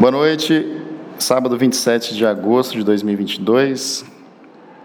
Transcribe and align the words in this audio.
Boa 0.00 0.12
noite, 0.12 0.64
sábado 1.18 1.58
27 1.58 2.14
de 2.14 2.24
agosto 2.24 2.72
de 2.72 2.82
2022. 2.82 4.06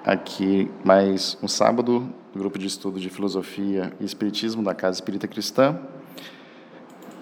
Aqui 0.04 0.70
mais 0.84 1.38
um 1.42 1.48
sábado 1.48 2.14
do 2.34 2.40
grupo 2.40 2.60
de 2.60 2.68
estudo 2.68 3.00
de 3.00 3.10
filosofia 3.10 3.94
e 3.98 4.04
espiritismo 4.04 4.62
da 4.62 4.76
Casa 4.76 4.98
Espírita 4.98 5.26
Cristã, 5.26 5.80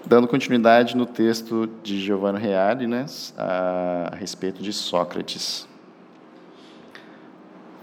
dando 0.08 0.28
continuidade 0.28 0.98
no 0.98 1.06
texto 1.06 1.70
de 1.84 2.02
Giovanni 2.02 2.40
Reale, 2.40 2.88
né, 2.88 3.06
a 3.38 4.16
respeito 4.16 4.64
de 4.64 4.74
Sócrates. 4.74 5.68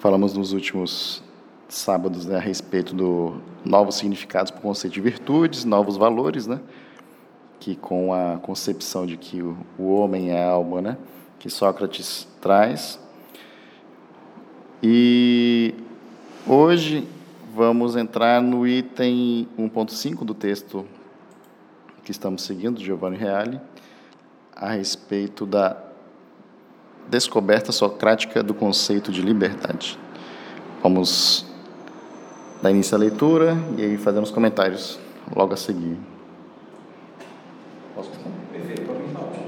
Falamos 0.00 0.34
nos 0.34 0.52
últimos 0.52 1.22
sábados 1.68 2.26
né, 2.26 2.34
a 2.34 2.40
respeito 2.40 2.96
do 2.96 3.40
novos 3.64 3.94
significados 3.94 4.50
para 4.50 4.58
o 4.58 4.62
conceito 4.62 4.94
de 4.94 5.00
virtudes, 5.00 5.64
novos 5.64 5.96
valores, 5.96 6.48
né? 6.48 6.58
Que 7.60 7.76
com 7.76 8.12
a 8.12 8.38
concepção 8.38 9.06
de 9.06 9.16
que 9.16 9.42
o, 9.42 9.56
o 9.78 9.94
homem 9.94 10.30
é 10.30 10.42
alma, 10.42 10.80
né, 10.80 10.96
que 11.38 11.48
Sócrates 11.48 12.26
traz. 12.40 12.98
E 14.82 15.74
hoje 16.46 17.06
vamos 17.54 17.94
entrar 17.94 18.40
no 18.40 18.66
item 18.66 19.46
1.5 19.58 20.24
do 20.24 20.34
texto 20.34 20.86
que 22.02 22.10
estamos 22.10 22.42
seguindo, 22.42 22.80
Giovanni 22.80 23.16
Reale, 23.16 23.60
a 24.56 24.70
respeito 24.70 25.44
da 25.44 25.76
descoberta 27.08 27.72
socrática 27.72 28.42
do 28.42 28.54
conceito 28.54 29.12
de 29.12 29.20
liberdade. 29.20 29.98
Vamos 30.82 31.44
dar 32.62 32.70
início 32.70 32.94
à 32.94 32.98
leitura 32.98 33.56
e 33.76 33.82
aí 33.82 33.96
fazemos 33.96 34.30
comentários 34.30 34.98
logo 35.34 35.52
a 35.52 35.56
seguir. 35.56 35.98
Posso 37.94 38.10
Perfeito, 38.52 38.82
para 38.82 38.94
mim 38.94 39.12
tá 39.12 39.20
ótimo. 39.20 39.44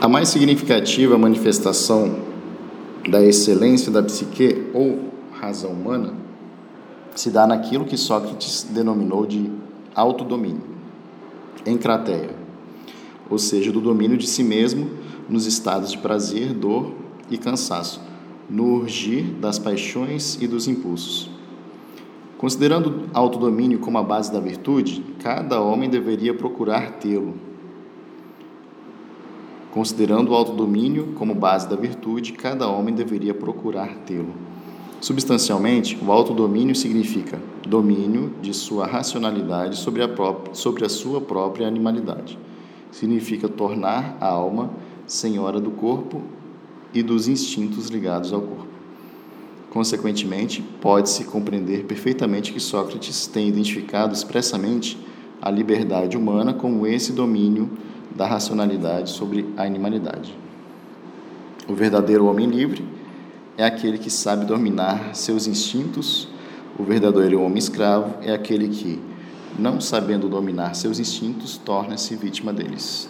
mais 0.11 0.27
significativa 0.27 1.17
manifestação 1.17 2.19
da 3.09 3.23
excelência 3.23 3.89
da 3.89 4.03
psique 4.03 4.67
ou 4.73 4.99
razão 5.31 5.71
humana 5.71 6.13
se 7.15 7.31
dá 7.31 7.47
naquilo 7.47 7.85
que 7.85 7.95
Sócrates 7.95 8.67
denominou 8.69 9.25
de 9.25 9.49
autodomínio, 9.95 10.63
encrateia, 11.65 12.35
ou 13.29 13.37
seja, 13.37 13.71
do 13.71 13.79
domínio 13.79 14.17
de 14.17 14.27
si 14.27 14.43
mesmo 14.43 14.89
nos 15.29 15.45
estados 15.45 15.91
de 15.91 15.97
prazer, 15.97 16.53
dor 16.53 16.91
e 17.29 17.37
cansaço, 17.37 18.01
no 18.49 18.65
urgir 18.65 19.23
das 19.23 19.57
paixões 19.57 20.37
e 20.41 20.45
dos 20.45 20.67
impulsos. 20.67 21.29
Considerando 22.37 23.05
autodomínio 23.13 23.79
como 23.79 23.97
a 23.97 24.03
base 24.03 24.29
da 24.29 24.41
virtude, 24.41 25.05
cada 25.19 25.61
homem 25.61 25.89
deveria 25.89 26.33
procurar 26.33 26.99
tê-lo. 26.99 27.50
Considerando 29.71 30.31
o 30.31 30.35
autodomínio 30.35 31.13
como 31.15 31.33
base 31.33 31.67
da 31.69 31.77
virtude, 31.77 32.33
cada 32.33 32.67
homem 32.67 32.93
deveria 32.93 33.33
procurar 33.33 33.95
tê-lo. 34.05 34.33
Substancialmente, 34.99 35.97
o 36.05 36.11
autodomínio 36.11 36.75
significa 36.75 37.39
domínio 37.67 38.33
de 38.41 38.53
sua 38.53 38.85
racionalidade 38.85 39.77
sobre 39.77 40.03
a, 40.03 40.09
própria, 40.09 40.53
sobre 40.53 40.85
a 40.85 40.89
sua 40.89 41.21
própria 41.21 41.67
animalidade. 41.67 42.37
Significa 42.91 43.47
tornar 43.47 44.17
a 44.19 44.27
alma 44.27 44.69
senhora 45.07 45.59
do 45.59 45.71
corpo 45.71 46.21
e 46.93 47.01
dos 47.01 47.29
instintos 47.29 47.87
ligados 47.87 48.33
ao 48.33 48.41
corpo. 48.41 48.67
Consequentemente, 49.69 50.61
pode-se 50.81 51.23
compreender 51.23 51.85
perfeitamente 51.85 52.51
que 52.51 52.59
Sócrates 52.59 53.25
tem 53.25 53.47
identificado 53.47 54.13
expressamente 54.13 54.97
a 55.41 55.49
liberdade 55.49 56.17
humana 56.17 56.53
como 56.53 56.85
esse 56.85 57.13
domínio 57.13 57.69
da 58.15 58.25
racionalidade 58.27 59.09
sobre 59.09 59.53
a 59.57 59.63
animalidade. 59.63 60.37
O 61.67 61.73
verdadeiro 61.73 62.25
homem 62.25 62.47
livre 62.47 62.85
é 63.57 63.65
aquele 63.65 63.97
que 63.97 64.09
sabe 64.09 64.45
dominar 64.45 65.15
seus 65.15 65.47
instintos, 65.47 66.27
o 66.79 66.83
verdadeiro 66.83 67.41
homem 67.41 67.57
escravo 67.57 68.15
é 68.21 68.33
aquele 68.33 68.67
que, 68.69 68.99
não 69.59 69.79
sabendo 69.81 70.27
dominar 70.29 70.73
seus 70.73 70.99
instintos, 70.99 71.57
torna-se 71.57 72.15
vítima 72.15 72.51
deles. 72.53 73.09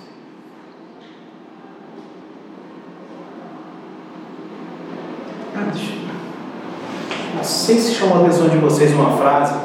Não 7.35 7.43
sei 7.43 7.79
se 7.79 7.95
chamou 7.95 8.17
a 8.17 8.21
atenção 8.21 8.49
de 8.49 8.57
vocês 8.57 8.91
uma 8.93 9.17
frase. 9.17 9.55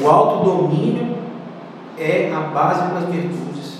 O 0.00 0.08
autodomínio 0.08 1.18
é 1.98 2.32
a 2.32 2.40
base 2.40 2.94
das 2.94 3.04
virtudes. 3.12 3.78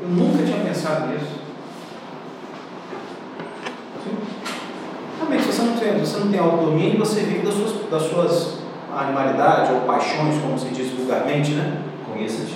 Eu 0.00 0.08
nunca 0.08 0.42
tinha 0.42 0.64
pensado 0.64 1.06
nisso. 1.08 1.40
Realmente, 5.18 5.46
você 6.12 6.20
não 6.20 6.30
tem, 6.30 6.40
você 6.40 6.48
autodomínio, 6.48 6.98
você 6.98 7.20
vive 7.20 7.46
das 7.46 7.54
suas, 7.54 7.90
das 7.90 8.02
suas 8.02 8.58
animalidades 8.96 9.70
ou 9.70 9.80
paixões, 9.80 10.40
como 10.40 10.58
se 10.58 10.68
diz 10.68 10.90
vulgarmente, 10.92 11.52
né? 11.52 11.82
Conheça-te 12.06 12.52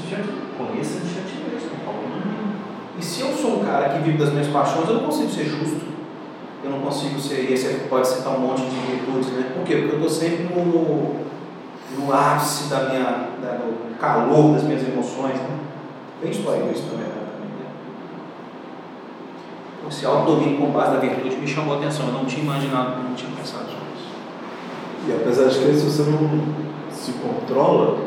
conheça 0.58 0.98
a 0.98 1.00
ti 1.00 1.42
mesmo. 1.50 1.70
E 2.98 3.04
se 3.04 3.20
eu 3.20 3.32
sou 3.32 3.60
um 3.60 3.64
cara 3.64 3.90
que 3.90 3.98
vive 4.00 4.18
das 4.18 4.30
minhas 4.32 4.48
paixões, 4.48 4.88
eu 4.88 4.94
não 4.94 5.04
consigo 5.04 5.30
ser 5.30 5.44
justo 5.44 5.86
eu 6.66 6.72
não 6.72 6.80
consigo 6.80 7.18
ser, 7.20 7.52
esse 7.52 7.72
pode 7.88 8.08
citar 8.08 8.34
um 8.34 8.40
monte 8.40 8.62
de 8.62 8.76
virtudes, 8.76 9.28
né? 9.32 9.52
Por 9.54 9.64
quê? 9.64 9.76
Porque 9.76 9.94
eu 9.94 10.00
estou 10.00 10.10
sempre 10.10 10.44
no, 10.44 11.14
no 11.96 12.12
ápice 12.12 12.68
da 12.68 12.88
minha, 12.88 13.28
da, 13.40 13.58
no 13.58 13.94
calor 13.98 14.54
das 14.54 14.64
minhas 14.64 14.82
emoções, 14.82 15.34
né? 15.34 15.58
Bem 16.20 16.30
histórico 16.32 16.72
isso 16.72 16.84
também, 16.90 17.06
né? 17.06 17.25
Esse 19.88 20.04
autodomínio 20.04 20.58
com 20.58 20.70
base 20.70 20.94
da 20.94 20.98
virtude 20.98 21.36
me 21.36 21.46
chamou 21.46 21.74
a 21.74 21.78
atenção, 21.78 22.06
eu 22.06 22.12
não 22.12 22.24
tinha 22.24 22.42
imaginado, 22.42 23.02
não 23.02 23.14
tinha 23.14 23.30
pensado 23.30 23.64
nisso. 23.64 24.10
E 25.06 25.12
apesar 25.12 25.48
de 25.48 25.58
que 25.58 25.74
se 25.74 25.84
você 25.84 26.02
não 26.10 26.18
se 26.90 27.12
controla, 27.12 27.98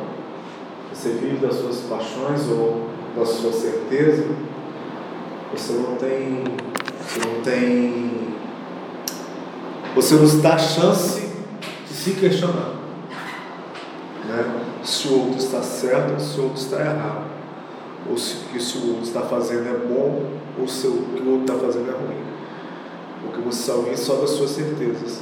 você 0.94 1.10
vive 1.12 1.38
das 1.38 1.56
suas 1.56 1.78
paixões 1.82 2.48
ou 2.50 2.90
da 3.16 3.26
sua 3.26 3.54
certeza, 3.54 4.28
você 5.52 5.74
não 5.74 5.96
tem, 5.96 6.44
você 7.00 7.20
não 7.28 7.42
tem 7.42 8.20
você 9.96 10.16
nos 10.16 10.42
dá 10.42 10.58
chance 10.58 11.30
de 11.88 11.94
se 11.94 12.12
questionar. 12.12 12.76
Né? 14.26 14.62
Se 14.84 15.08
o 15.08 15.20
outro 15.20 15.40
está 15.40 15.62
certo 15.62 16.14
ou 16.14 16.20
se 16.20 16.40
o 16.40 16.44
outro 16.44 16.62
está 16.62 16.80
errado. 16.80 17.29
Ou 18.08 18.18
se 18.18 18.36
o 18.36 18.40
que 18.50 18.78
o 18.78 18.90
outro 18.90 19.04
está 19.04 19.22
fazendo 19.22 19.68
é 19.68 19.88
bom 19.88 20.26
ou 20.60 20.68
se 20.68 20.88
o 20.88 20.92
que 21.16 21.22
o 21.22 21.32
outro 21.32 21.54
está 21.54 21.66
fazendo 21.66 21.90
é 21.90 21.94
ruim. 21.94 22.24
Porque 23.24 23.42
você 23.42 23.72
só 23.72 23.82
vem 23.82 23.96
só 23.96 24.16
das 24.16 24.32
suas 24.32 24.52
certezas. 24.52 25.22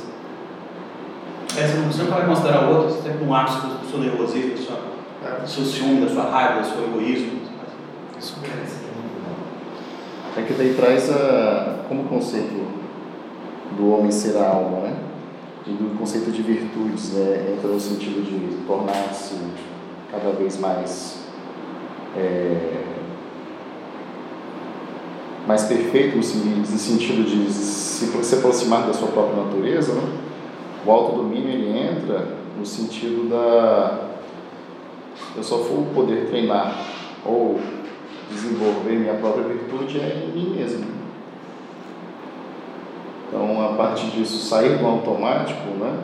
É, 1.58 1.66
você 1.66 2.04
não 2.04 2.12
vai 2.12 2.26
considerar 2.26 2.70
o 2.70 2.76
outro, 2.76 2.96
você 2.96 3.10
tem 3.10 3.28
um 3.28 3.34
ápice 3.34 3.58
do 3.62 3.90
seu 3.90 4.00
nervosismo, 4.00 4.52
do 4.52 4.60
seu, 4.60 4.76
é. 5.26 5.42
do 5.42 5.50
seu 5.50 5.66
ciúme, 5.66 6.06
da 6.06 6.12
sua 6.12 6.30
raiva, 6.30 6.62
do 6.62 6.68
seu 6.68 6.84
egoísmo. 6.84 7.40
Isso 8.20 8.36
mesmo. 8.42 8.88
É 10.38 10.42
que 10.44 10.54
daí 10.54 10.76
traz 10.76 11.10
a, 11.10 11.86
como 11.90 12.04
conceito 12.04 12.68
do 13.76 13.92
homem 13.92 14.12
ser 14.12 14.38
a 14.38 14.50
alma, 14.50 14.82
né? 14.82 14.98
E 15.66 15.72
do 15.72 15.98
conceito 15.98 16.32
de 16.32 16.42
virtudes, 16.44 17.14
né? 17.14 17.56
entra 17.58 17.70
no 17.70 17.80
sentido 17.80 18.24
de 18.24 18.66
tornar-se 18.66 19.36
cada 20.12 20.32
vez 20.32 20.60
mais 20.60 21.27
é, 22.18 22.84
mais 25.48 25.64
perfeito 25.64 26.18
no 26.18 26.24
sentido 26.24 27.24
de 27.24 27.52
se, 27.52 28.36
aproximar 28.36 28.86
da 28.86 28.94
sua 28.94 29.08
própria 29.10 29.44
natureza, 29.44 29.94
né? 29.94 30.18
o 30.86 30.92
autodomínio 30.92 31.50
ele 31.50 31.78
entra 31.78 32.38
no 32.58 32.66
sentido 32.66 33.30
da 33.30 34.08
eu 35.36 35.44
só 35.44 35.60
for 35.60 35.86
poder 35.94 36.28
treinar 36.28 36.84
ou 37.26 37.60
desenvolver 38.30 38.94
minha 38.94 39.14
própria 39.16 39.44
virtude 39.44 40.00
é 40.00 40.26
em 40.26 40.32
mim 40.32 40.56
mesmo. 40.56 40.86
Então, 43.28 43.62
a 43.66 43.74
partir 43.74 44.08
disso, 44.08 44.38
sair 44.38 44.78
do 44.78 44.86
automático, 44.86 45.70
né? 45.80 46.00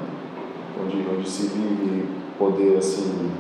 onde, 0.82 0.98
onde 1.10 1.30
se 1.30 1.48
vive 1.48 2.06
poder 2.38 2.78
assim, 2.78 3.32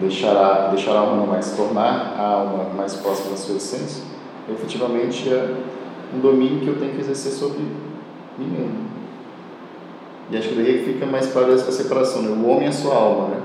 deixar 0.00 0.36
a, 0.36 0.68
deixar 0.68 0.92
a 0.92 1.00
alma 1.00 1.26
mais, 1.26 1.52
tornar 1.56 2.14
a 2.18 2.26
alma 2.26 2.64
mais 2.74 2.94
próxima 2.94 3.30
da 3.30 3.36
sua 3.36 3.56
essência, 3.56 4.04
efetivamente 4.50 5.28
é 5.28 5.54
um 6.14 6.20
domínio 6.20 6.60
que 6.60 6.68
eu 6.68 6.78
tenho 6.78 6.92
que 6.92 7.00
exercer 7.00 7.32
sobre 7.32 7.60
mim 8.38 8.46
mesmo. 8.46 8.92
E 10.30 10.36
acho 10.36 10.48
que 10.48 10.54
daí 10.54 10.80
é 10.80 10.84
fica 10.84 11.06
mais 11.06 11.32
clara 11.32 11.52
essa 11.52 11.70
separação, 11.70 12.22
né? 12.22 12.30
O 12.30 12.48
homem 12.48 12.68
é 12.68 12.72
sua 12.72 12.94
alma, 12.94 13.28
né? 13.28 13.40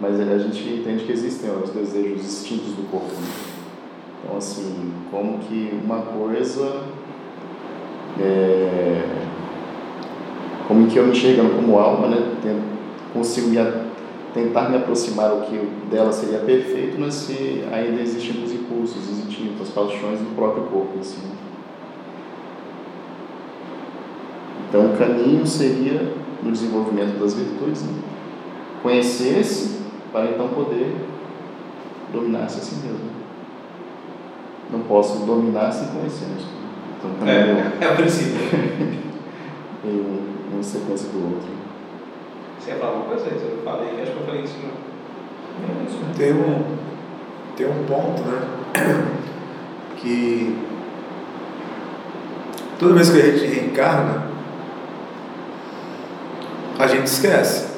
Mas 0.00 0.18
a 0.18 0.38
gente 0.38 0.80
entende 0.80 1.04
que 1.04 1.12
existem 1.12 1.50
os 1.50 1.70
desejos, 1.70 2.20
os 2.20 2.26
instintos 2.26 2.72
do 2.74 2.90
corpo. 2.90 3.06
Né? 3.06 3.28
Então, 4.24 4.38
assim, 4.38 4.92
como 5.10 5.38
que 5.38 5.78
uma 5.84 5.98
coisa 5.98 6.82
é, 8.20 9.02
como 10.66 10.86
que 10.86 10.96
eu 10.96 11.04
me 11.04 11.12
enxergando 11.12 11.54
como 11.54 11.78
alma, 11.78 12.08
né, 12.08 12.34
consigo 13.12 13.48
me, 13.48 13.58
a- 13.58 13.83
tentar 14.34 14.68
me 14.68 14.76
aproximar 14.76 15.30
ao 15.30 15.42
que 15.42 15.56
dela 15.90 16.12
seria 16.12 16.40
perfeito, 16.40 16.96
mas 16.98 17.14
se 17.14 17.64
ainda 17.72 18.02
existem 18.02 18.42
os 18.42 18.52
impulsos, 18.52 19.08
os 19.08 19.18
instintos, 19.28 19.62
as 19.62 19.68
paixões 19.70 20.18
do 20.18 20.34
próprio 20.34 20.64
corpo 20.64 20.98
em 20.98 21.02
si. 21.02 21.18
né? 21.18 21.30
Então, 24.68 24.86
o 24.92 24.96
caminho 24.96 25.46
seria 25.46 26.12
no 26.42 26.50
desenvolvimento 26.50 27.18
das 27.18 27.34
virtudes, 27.34 27.82
né? 27.84 27.92
conhecer-se 28.82 29.80
para 30.12 30.26
então 30.26 30.48
poder 30.48 30.94
dominar-se 32.12 32.58
a 32.58 32.62
si 32.62 32.74
mesmo. 32.76 33.14
Não 34.70 34.80
posso 34.80 35.24
dominar 35.24 35.70
sem 35.70 35.88
conhecer-nos. 35.88 36.42
Então, 36.98 37.10
o 37.12 37.14
caminho 37.18 37.72
É, 37.80 37.84
é 37.84 37.92
o 37.92 37.96
princípio. 37.96 38.34
em 39.84 39.88
um- 40.00 40.24
uma 40.54 40.62
sequência 40.62 41.08
do 41.10 41.22
outro. 41.34 41.48
Você 42.64 42.70
ia 42.70 42.76
falar 42.78 42.92
alguma 42.92 43.14
coisa? 43.14 43.26
Eu 43.26 43.60
falei, 43.62 44.00
acho 44.00 44.12
que 44.12 44.16
eu 44.16 44.24
falei 44.24 44.40
isso. 44.42 44.54
Não. 44.62 44.70
É 45.68 45.84
isso. 45.84 45.98
Tem 46.16 46.32
um, 46.32 46.64
tem 47.56 47.66
um 47.66 47.84
ponto, 47.84 48.22
né? 48.22 48.40
Que 49.96 50.58
toda 52.78 52.94
vez 52.94 53.08
que 53.08 53.18
a 53.18 53.22
gente 53.22 53.46
reencarna, 53.46 54.28
a 56.78 56.86
gente 56.86 57.06
esquece. 57.06 57.68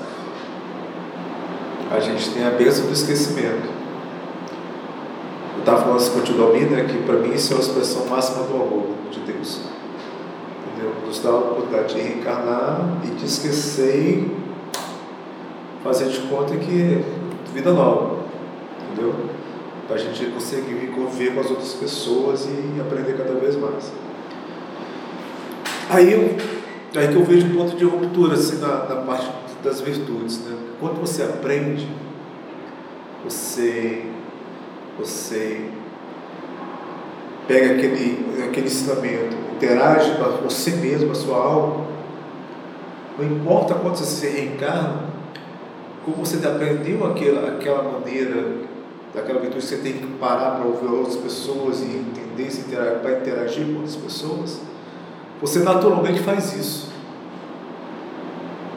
A 1.90 2.00
gente 2.00 2.30
tem 2.30 2.44
a 2.44 2.50
bênção 2.50 2.86
do 2.86 2.92
esquecimento. 2.92 3.68
Eu 5.54 5.60
estava 5.60 5.82
falando 5.82 5.96
assim 5.96 6.12
contigo, 6.12 6.42
Almir, 6.42 6.68
né, 6.68 6.84
que 6.84 6.98
para 6.98 7.16
mim 7.16 7.32
isso 7.32 7.54
é 7.54 7.56
a 7.56 7.60
expressão 7.60 8.06
máxima 8.06 8.44
do 8.44 8.54
amor 8.54 8.86
de 9.10 9.20
Deus. 9.20 9.60
Entendeu? 10.66 10.94
Nos 11.06 11.20
dá 11.20 11.30
a 11.30 11.36
oportunidade 11.36 11.94
de 11.94 12.00
reencarnar 12.00 12.98
e 13.04 13.08
de 13.08 13.24
esquecer 13.24 14.45
fazer 15.86 16.08
de 16.08 16.18
conta 16.28 16.56
que 16.56 17.04
vida 17.54 17.72
nova. 17.72 18.18
Entendeu? 18.92 19.14
Para 19.86 19.96
a 19.96 19.98
gente 19.98 20.26
conseguir 20.26 20.88
conviver 20.88 21.34
com 21.34 21.40
as 21.40 21.50
outras 21.50 21.72
pessoas 21.74 22.46
e 22.46 22.80
aprender 22.80 23.16
cada 23.16 23.34
vez 23.34 23.56
mais. 23.56 23.92
Aí, 25.88 26.12
eu, 26.12 26.36
aí 27.00 27.08
que 27.08 27.14
eu 27.14 27.24
vejo 27.24 27.46
um 27.46 27.56
ponto 27.56 27.76
de 27.76 27.84
ruptura 27.84 28.34
assim, 28.34 28.58
na, 28.58 28.84
na 28.86 28.96
parte 29.02 29.30
das 29.62 29.80
virtudes. 29.80 30.40
Né? 30.44 30.56
Quando 30.80 31.00
você 31.00 31.22
aprende, 31.22 31.88
você, 33.24 34.04
você 34.98 35.70
pega 37.46 37.74
aquele, 37.74 38.44
aquele 38.44 38.66
ensinamento, 38.66 39.36
interage 39.54 40.16
com 40.16 40.48
você 40.48 40.72
mesmo, 40.72 41.12
a 41.12 41.14
sua 41.14 41.36
alma, 41.36 41.86
não 43.18 43.24
importa 43.24 43.74
quando 43.74 43.96
você 43.96 44.04
se 44.04 44.26
reencarna, 44.28 45.05
como 46.06 46.24
você 46.24 46.36
aprendeu 46.46 47.04
aquela, 47.04 47.48
aquela 47.48 47.82
maneira, 47.82 48.58
daquela 49.12 49.40
virtude 49.40 49.64
você 49.64 49.78
tem 49.78 49.94
que 49.94 50.06
parar 50.18 50.52
para 50.52 50.64
ouvir 50.64 50.86
outras 50.86 51.16
pessoas 51.16 51.80
e 51.80 51.84
entender, 51.86 52.48
se 52.48 52.60
interagir, 52.60 53.00
para 53.00 53.18
interagir 53.18 53.66
com 53.66 53.74
outras 53.74 53.96
pessoas, 53.96 54.60
você 55.40 55.58
naturalmente 55.58 56.20
faz 56.20 56.54
isso. 56.54 56.92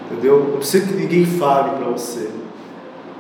Entendeu? 0.06 0.44
Não 0.44 0.58
precisa 0.58 0.88
que 0.88 0.94
ninguém 0.94 1.24
fale 1.24 1.78
para 1.78 1.92
você. 1.92 2.32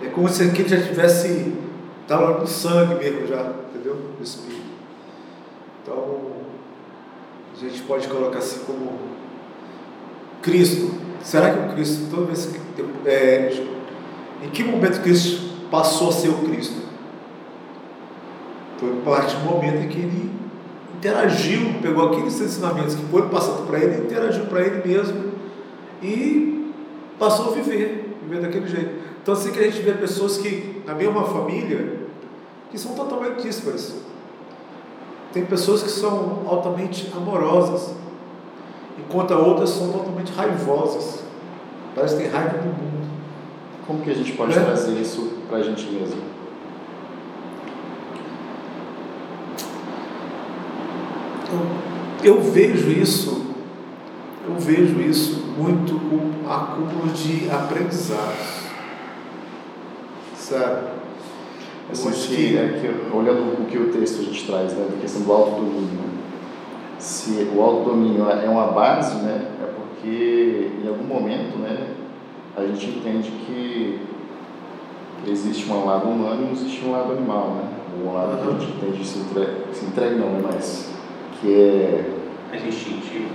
É 0.02 0.08
como 0.08 0.28
se 0.28 0.42
aquele 0.42 0.68
já 0.68 0.82
tivesse, 0.82 1.54
estava 2.02 2.40
no 2.40 2.48
sangue 2.48 2.96
mesmo 2.96 3.28
já, 3.28 3.54
entendeu? 3.70 3.96
Do 4.18 4.24
Espírito. 4.24 4.64
Então, 5.84 6.18
a 7.56 7.60
gente 7.60 7.84
pode 7.84 8.08
colocar 8.08 8.40
assim 8.40 8.62
como 8.66 8.92
Cristo. 10.42 10.96
Será 11.22 11.54
que 11.54 11.60
o 11.60 11.74
Cristo, 11.74 12.08
toda 12.10 12.26
vez 12.26 12.48
que. 12.48 12.60
É, 13.08 13.79
em 14.44 14.50
que 14.50 14.64
momento 14.64 15.02
Cristo 15.02 15.70
passou 15.70 16.10
a 16.10 16.12
ser 16.12 16.30
o 16.30 16.38
Cristo? 16.40 16.82
Foi 18.78 18.90
a 18.92 19.02
partir 19.04 19.36
do 19.38 19.46
momento 19.46 19.84
em 19.84 19.90
que 19.90 20.00
ele 20.00 20.32
interagiu, 20.96 21.76
pegou 21.82 22.08
aqueles 22.08 22.40
ensinamentos 22.40 22.96
que 22.96 23.06
foram 23.06 23.30
passados 23.30 23.66
para 23.66 23.80
ele, 23.80 24.06
interagiu 24.06 24.46
para 24.46 24.62
ele 24.62 24.88
mesmo 24.88 25.32
e 26.02 26.72
passou 27.18 27.52
a 27.52 27.56
viver, 27.56 28.18
viver 28.24 28.42
daquele 28.42 28.68
jeito. 28.68 29.00
Então 29.22 29.34
assim 29.34 29.52
que 29.52 29.60
a 29.60 29.64
gente 29.64 29.82
vê 29.82 29.94
pessoas 29.94 30.38
que, 30.38 30.82
na 30.86 30.94
mesma 30.94 31.24
família, 31.24 32.00
que 32.72 32.78
são 32.78 32.94
totalmente 32.94 33.42
díspares. 33.42 33.96
Tem 35.34 35.46
pessoas 35.46 35.84
que 35.84 35.90
são 35.90 36.44
altamente 36.48 37.12
amorosas, 37.16 37.94
enquanto 38.98 39.34
outras 39.34 39.70
são 39.70 39.92
totalmente 39.92 40.32
raivosas. 40.32 41.24
Parece 41.96 42.16
que 42.16 42.24
tem 42.24 42.32
raiva 42.32 42.58
do 42.58 42.68
mundo. 42.68 42.99
Como 43.90 44.02
que 44.04 44.12
a 44.12 44.14
gente 44.14 44.34
pode 44.34 44.56
É. 44.56 44.62
trazer 44.62 45.02
isso 45.02 45.32
para 45.50 45.58
a 45.58 45.64
gente 45.64 45.84
mesmo? 45.90 46.22
Eu, 52.24 52.36
eu 52.36 52.42
vejo 52.42 52.92
isso, 52.92 53.48
eu 54.48 54.54
vejo 54.60 55.02
isso 55.02 55.44
muito 55.58 55.94
com 55.96 56.48
acúmulo 56.48 57.08
de 57.14 57.50
aprendizados. 57.50 58.60
Sabe? 60.36 60.88
Assim, 61.92 62.12
que- 62.12 62.58
é 62.58 62.80
que, 62.80 63.16
olhando 63.18 63.60
o 63.60 63.66
que 63.66 63.78
o 63.80 63.92
texto 63.92 64.22
a 64.22 64.24
gente 64.26 64.46
traz, 64.46 64.74
né, 64.74 64.86
da 64.88 65.02
questão 65.02 65.24
do 65.24 65.32
autodomínio, 65.34 65.82
né? 65.82 66.10
se 67.00 67.50
o 67.56 67.60
autodomínio 67.60 68.30
é 68.30 68.48
uma 68.48 68.68
base, 68.68 69.16
né, 69.24 69.48
é 69.64 69.66
porque 69.74 70.70
em 70.84 70.88
algum 70.88 71.06
momento 71.06 71.58
né, 71.58 71.88
a 72.56 72.62
gente 72.66 72.88
entende 72.88 73.32
que 73.46 74.00
existe 75.28 75.70
um 75.72 75.86
lado 75.86 76.08
humano 76.08 76.48
e 76.50 76.54
existe 76.54 76.86
um 76.86 76.92
lado 76.92 77.12
animal, 77.14 77.56
né? 77.56 77.70
Um 78.02 78.14
lado 78.14 78.42
que 78.42 78.48
a 78.48 78.52
gente 78.52 78.72
entende 78.72 79.06
se 79.08 79.20
entrega, 79.20 79.54
se 79.74 79.86
entrega 79.86 80.16
não, 80.16 80.30
né, 80.32 80.42
mas 80.44 80.90
que 81.40 81.54
é 81.54 82.10
Mais 82.50 82.66
instintivo. 82.66 83.30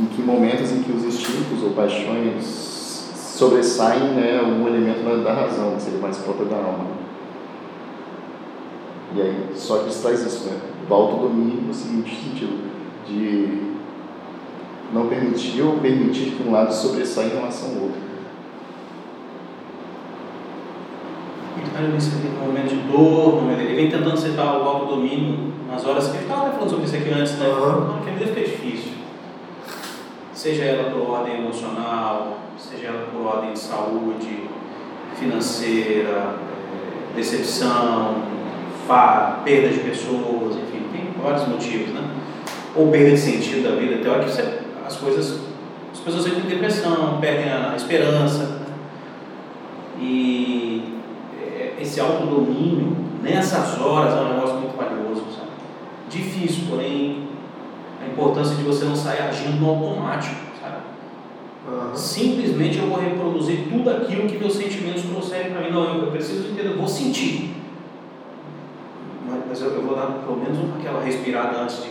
em 0.00 0.06
que 0.06 0.22
momentos 0.22 0.72
em 0.72 0.82
que 0.82 0.92
os 0.92 1.04
instintos 1.04 1.62
ou 1.62 1.70
paixões 1.70 2.72
sobressaem 3.14 4.12
né, 4.14 4.38
algum 4.38 4.68
elemento 4.68 5.04
da, 5.04 5.16
da 5.16 5.40
razão, 5.40 5.74
que 5.76 5.82
seria 5.82 6.00
mais 6.00 6.18
próprio 6.18 6.46
da 6.46 6.56
alma. 6.56 6.86
E 9.14 9.20
aí, 9.20 9.48
só 9.54 9.78
que 9.78 9.90
isso 9.90 10.02
traz 10.02 10.24
isso, 10.24 10.48
né? 10.48 10.58
Do 10.88 10.94
autodomínio 10.94 11.62
no 11.62 11.74
seguinte 11.74 12.14
sentido, 12.14 12.58
de 13.06 13.72
não 14.92 15.06
permitir 15.08 15.62
ou 15.62 15.78
permitir 15.78 16.32
que 16.32 16.42
um 16.46 16.52
lado 16.52 16.72
sobressaia 16.72 17.26
em 17.26 17.36
relação 17.36 17.68
ao 17.70 17.74
outro. 17.82 18.00
Então, 21.58 21.88
nesse 21.88 22.10
momento 22.16 22.68
de 22.68 22.76
dor, 22.92 23.34
no 23.36 23.40
momento- 23.42 23.60
ele 23.60 23.74
vem 23.74 23.90
tentando 23.90 24.16
citar 24.16 24.58
o 24.58 24.62
autodomínio 24.64 25.52
nas 25.70 25.84
horas 25.86 26.08
que 26.08 26.16
ele 26.16 26.24
estava 26.24 26.50
falando 26.50 26.70
sobre 26.70 26.84
isso 26.84 26.96
aqui 26.96 27.10
antes, 27.10 27.38
né? 27.38 27.48
Não, 27.48 28.00
que 28.02 28.10
a 28.10 28.12
vida 28.12 28.26
fica 28.26 28.40
difícil. 28.40 28.92
Seja 30.34 30.64
ela 30.64 30.90
por 30.90 31.08
ordem 31.10 31.38
emocional, 31.38 32.38
seja 32.58 32.88
ela 32.88 33.06
por 33.12 33.26
ordem 33.26 33.52
de 33.52 33.58
saúde, 33.58 34.48
financeira, 35.18 36.10
eh, 36.10 37.14
decepção, 37.16 38.16
fa- 38.88 39.40
perda 39.44 39.68
de 39.68 39.78
pessoas, 39.80 40.56
enfim, 40.56 40.82
tem 40.92 41.08
vários 41.22 41.46
motivos, 41.46 41.94
né? 41.94 42.02
Ou 42.74 42.90
perda 42.90 43.10
de 43.10 43.18
sentido 43.18 43.62
da 43.62 43.76
vida, 43.76 43.98
tem 44.02 44.10
hora 44.10 44.24
que 44.24 44.30
você- 44.30 44.61
as 44.92 44.96
coisas, 44.98 45.40
as 45.92 46.00
pessoas 46.00 46.26
entram 46.26 46.40
em 46.44 46.48
depressão, 46.48 47.18
perdem 47.20 47.50
a 47.50 47.74
esperança? 47.76 48.60
E 49.98 50.96
é, 51.40 51.74
esse 51.80 52.00
autodomínio, 52.00 52.96
nessas 53.22 53.80
horas, 53.80 54.14
é 54.14 54.20
um 54.20 54.34
negócio 54.34 54.56
muito 54.56 54.76
valioso, 54.76 55.24
sabe? 55.36 55.50
Difícil, 56.10 56.64
porém, 56.68 57.28
a 58.02 58.06
importância 58.06 58.56
de 58.56 58.62
você 58.62 58.84
não 58.84 58.96
sair 58.96 59.22
agindo 59.22 59.60
no 59.60 59.70
automático, 59.70 60.36
sabe? 60.60 60.76
Aham. 61.68 61.94
Simplesmente 61.94 62.78
eu 62.78 62.86
vou 62.88 62.98
reproduzir 63.00 63.68
tudo 63.70 63.88
aquilo 63.90 64.26
que 64.28 64.38
meus 64.38 64.54
sentimentos 64.54 65.02
trouxerem 65.02 65.52
para 65.52 65.60
mim. 65.62 65.70
Não, 65.70 65.84
eu, 65.84 66.04
eu 66.06 66.10
preciso 66.10 66.48
entender, 66.48 66.70
eu 66.72 66.76
vou 66.78 66.88
sentir. 66.88 67.54
Mas, 69.28 69.40
mas 69.48 69.62
eu, 69.62 69.70
eu 69.70 69.82
vou 69.82 69.94
dar 69.94 70.06
pelo 70.06 70.36
menos 70.36 70.58
uma- 70.58 70.76
aquela 70.78 71.00
respirada 71.02 71.58
antes 71.60 71.76
de, 71.84 71.90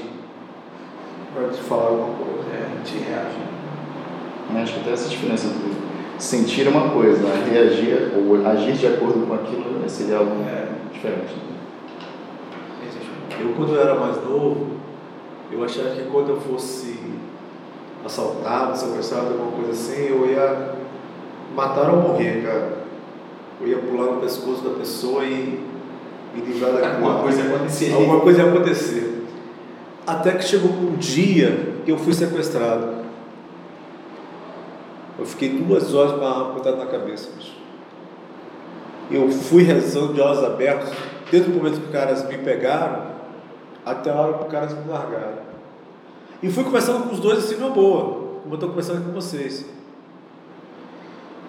Vai 1.36 1.50
te 1.50 1.62
falar 1.62 1.88
alguma 1.88 2.16
coisa. 2.16 2.32
é, 2.54 2.84
de 2.84 2.98
reagir. 2.98 3.52
Né? 4.54 4.62
Acho 4.64 4.74
que 4.74 4.80
até 4.82 4.92
essa 4.92 5.10
diferença 5.10 5.48
entre 5.48 5.72
sentir 6.20 6.68
uma 6.68 6.90
coisa, 6.90 7.20
né? 7.24 7.48
reagir 7.50 8.12
ou 8.16 8.46
agir 8.46 8.74
de 8.74 8.88
acordo 8.88 9.26
com 9.26 9.34
aquilo 9.34 9.80
né? 9.80 9.88
seria 9.88 10.18
algo 10.18 10.32
É. 10.48 10.68
diferente. 10.94 11.34
né? 11.36 11.52
Eu, 13.40 13.54
quando 13.56 13.74
eu 13.76 13.82
era 13.82 13.96
mais 13.96 14.18
novo, 14.18 14.68
eu 15.52 15.64
achava 15.64 15.90
que 15.92 16.04
quando 16.04 16.30
eu 16.30 16.40
fosse 16.42 17.00
assaltado, 18.06 18.78
sequestrado, 18.78 19.28
alguma 19.28 19.52
coisa 19.52 19.72
assim, 19.72 20.08
eu 20.10 20.26
ia 20.30 20.76
matar 21.56 21.90
ou 21.90 22.02
morrer, 22.02 22.44
cara. 22.44 22.82
Eu 23.62 23.68
ia 23.68 23.78
pular 23.78 24.12
no 24.16 24.22
pescoço 24.22 24.62
da 24.64 24.72
pessoa 24.78 25.24
e 25.24 25.60
me 26.36 26.42
livrar 26.42 26.74
daquilo. 26.74 26.94
Alguma 27.08 27.20
coisa 27.24 27.42
acontecer. 27.44 27.94
Alguma 27.94 28.20
coisa 28.20 28.44
ia 28.44 28.50
acontecer. 28.50 29.11
Até 30.12 30.34
que 30.34 30.44
chegou 30.44 30.70
um 30.70 30.98
dia 30.98 31.74
que 31.86 31.92
eu 31.92 31.98
fui 31.98 32.14
sequestrado. 32.14 32.96
Eu 35.18 35.26
fiquei 35.26 35.48
duas 35.58 35.94
horas 35.94 36.20
com 36.20 36.26
a 36.26 36.30
arma 36.30 36.50
apontada 36.50 36.76
na 36.76 36.86
cabeça, 36.86 37.30
bicho. 37.38 37.56
Eu 39.10 39.32
fui 39.32 39.64
rezando 39.64 40.14
de 40.14 40.20
olhos 40.20 40.44
abertos, 40.44 40.90
desde 41.32 41.50
o 41.50 41.54
momento 41.54 41.80
que 41.80 41.86
os 41.86 41.92
caras 41.94 42.28
me 42.28 42.38
pegaram, 42.40 43.08
até 43.86 44.10
a 44.10 44.16
hora 44.16 44.34
que 44.34 44.44
os 44.44 44.52
caras 44.52 44.74
me 44.74 44.92
largaram. 44.92 45.44
E 46.44 46.52
fui 46.52 46.66
conversando 46.66 47.08
com 47.08 47.14
os 47.14 47.22
dois 47.22 47.38
assim, 47.38 47.56
numa 47.56 47.70
boa, 47.70 48.04
como 48.44 48.50
eu 48.50 48.56
estou 48.56 48.68
conversando 48.68 49.06
com 49.06 49.14
vocês. 49.14 49.66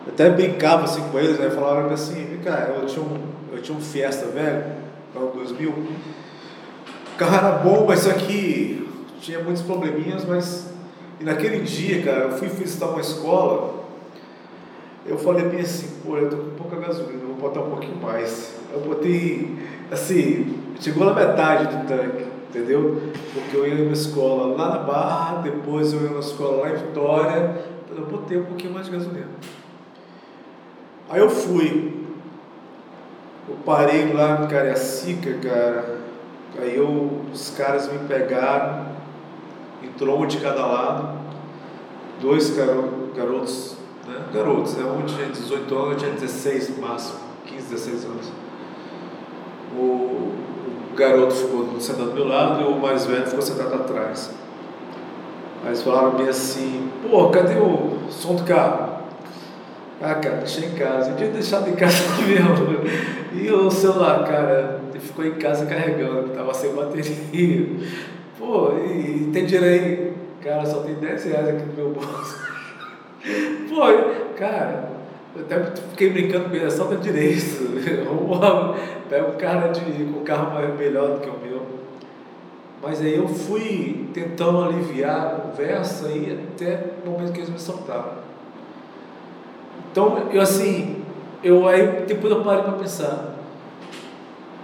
Eu 0.07 0.12
até 0.12 0.31
brincava 0.31 0.85
assim 0.85 1.02
com 1.11 1.19
eles, 1.19 1.37
né? 1.37 1.50
Falaram 1.50 1.90
assim, 1.90 2.38
cá, 2.45 2.71
eu 2.81 2.87
tinha 2.87 3.04
um, 3.04 3.19
eu 3.52 3.61
tinha 3.61 3.76
um 3.76 3.81
Fiesta 3.81 4.26
velho, 4.26 4.66
no 5.16 5.33
2000. 5.33 5.75
Carro 7.23 7.37
era 7.37 7.50
bom, 7.59 7.87
mas 7.87 8.00
só 8.00 8.12
que 8.14 8.85
tinha 9.21 9.38
muitos 9.38 9.62
probleminhas, 9.62 10.25
mas. 10.25 10.73
E 11.21 11.25
naquele 11.25 11.61
dia, 11.61 12.02
cara, 12.02 12.25
eu 12.25 12.33
fui 12.33 12.49
visitar 12.49 12.87
uma 12.87 13.00
escola, 13.00 13.85
eu 15.07 15.17
falei 15.17 15.45
bem 15.45 15.61
assim, 15.61 16.00
pô, 16.05 16.19
eu 16.19 16.29
tô 16.29 16.37
com 16.37 16.50
pouca 16.57 16.76
gasolina, 16.76 17.21
vou 17.25 17.37
botar 17.37 17.61
um 17.61 17.71
pouquinho 17.71 17.97
mais. 18.02 18.57
Eu 18.73 18.81
botei, 18.81 19.57
assim, 19.88 20.59
chegou 20.81 21.07
na 21.07 21.14
metade 21.14 21.76
do 21.76 21.87
tanque, 21.87 22.25
entendeu? 22.50 23.00
Porque 23.33 23.57
eu 23.57 23.69
ia 23.69 23.76
numa 23.76 23.93
escola 23.93 24.57
lá 24.57 24.71
na 24.71 24.79
Barra, 24.79 25.43
depois 25.43 25.93
eu 25.93 26.00
ia 26.00 26.09
numa 26.09 26.19
escola 26.19 26.62
lá 26.62 26.71
em 26.71 26.76
Vitória, 26.76 27.64
eu 27.97 28.05
botei 28.07 28.38
um 28.38 28.45
pouquinho 28.47 28.73
mais 28.73 28.87
de 28.87 28.93
gasolina. 28.93 29.29
Aí 31.09 31.21
eu 31.21 31.31
fui. 31.31 32.02
Eu 33.49 33.57
parei 33.64 34.12
lá 34.12 34.43
em 34.43 34.49
Cariacica, 34.49 35.35
cara. 35.35 36.02
Aí 36.59 36.76
eu, 36.76 37.23
os 37.32 37.50
caras 37.50 37.90
me 37.90 37.99
pegaram, 38.00 38.87
entrou 39.82 40.23
um 40.23 40.26
de 40.26 40.38
cada 40.38 40.66
lado, 40.66 41.18
dois 42.21 42.50
garotos, 43.16 43.76
né? 44.06 44.21
garotos, 44.32 44.76
né? 44.76 44.85
um 44.85 45.04
tinha 45.06 45.26
18 45.26 45.75
anos, 45.75 45.92
eu 45.92 45.99
tinha 45.99 46.11
16 46.12 46.76
no 46.76 46.87
máximo, 46.87 47.18
15, 47.47 47.68
16 47.68 48.04
anos. 48.04 48.32
O, 49.76 49.82
o 49.82 50.94
garoto 50.94 51.35
ficou 51.35 51.80
sentado 51.80 52.11
do 52.11 52.14
meu 52.14 52.28
lado 52.28 52.61
e 52.61 52.64
o 52.64 52.78
mais 52.78 53.06
velho 53.06 53.26
ficou 53.26 53.42
sentado 53.42 53.75
atrás. 53.75 54.30
Aí 55.64 55.75
falaram 55.76 56.11
bem 56.16 56.28
assim, 56.28 56.90
pô, 57.09 57.30
cadê 57.30 57.54
o 57.54 57.99
som 58.11 58.35
do 58.35 58.44
carro? 58.44 58.92
Ah, 60.02 60.16
cara, 60.16 60.38
deixei 60.38 60.68
em 60.68 60.75
casa. 60.75 61.11
Eu 61.11 61.16
tinha 61.16 61.30
deixado 61.30 61.68
em 61.68 61.76
casa 61.76 61.97
mesmo. 62.26 62.82
E 63.32 63.50
o 63.50 63.71
celular, 63.71 64.25
cara, 64.25 64.82
ficou 65.02 65.25
em 65.25 65.35
casa 65.35 65.66
carregando, 65.66 66.30
tava 66.30 66.52
sem 66.54 66.75
bateria. 66.75 67.66
Pô, 68.38 68.73
e, 68.78 69.28
e 69.28 69.30
tem 69.32 69.47
dinheiro 69.47 69.66
aí? 69.66 70.12
Cara, 70.42 70.66
só 70.66 70.80
tem 70.80 70.94
10 70.94 71.25
reais 71.25 71.49
aqui 71.49 71.64
no 71.64 71.73
meu 71.75 71.90
bolso. 71.90 72.42
Pô, 73.68 74.35
cara, 74.37 74.90
eu 75.37 75.42
até 75.42 75.64
fiquei 75.90 76.11
brincando 76.11 76.49
com 76.49 76.56
ele, 76.56 76.71
só 76.71 76.85
da 76.85 76.97
direito. 76.97 77.73
Pega 79.09 79.28
um 79.28 79.37
cara 79.37 79.68
de, 79.68 80.02
um 80.02 80.25
carro 80.25 80.76
melhor 80.76 81.11
do 81.11 81.21
que 81.21 81.28
o 81.28 81.38
meu. 81.38 81.62
Mas 82.82 83.00
aí 83.00 83.16
eu 83.16 83.28
fui 83.28 84.09
tentando 84.12 84.64
aliviar 84.64 85.26
a 85.26 85.30
conversa 85.40 86.09
e 86.09 86.47
até 86.54 86.87
o 87.04 87.11
momento 87.11 87.32
que 87.32 87.38
eles 87.38 87.50
me 87.50 87.59
soltaram. 87.59 88.23
Então, 89.90 90.28
eu 90.32 90.40
assim, 90.40 91.04
eu 91.44 91.68
aí 91.68 92.04
depois 92.06 92.32
eu 92.32 92.42
parei 92.42 92.64
para 92.64 92.73
pensar. 92.73 93.32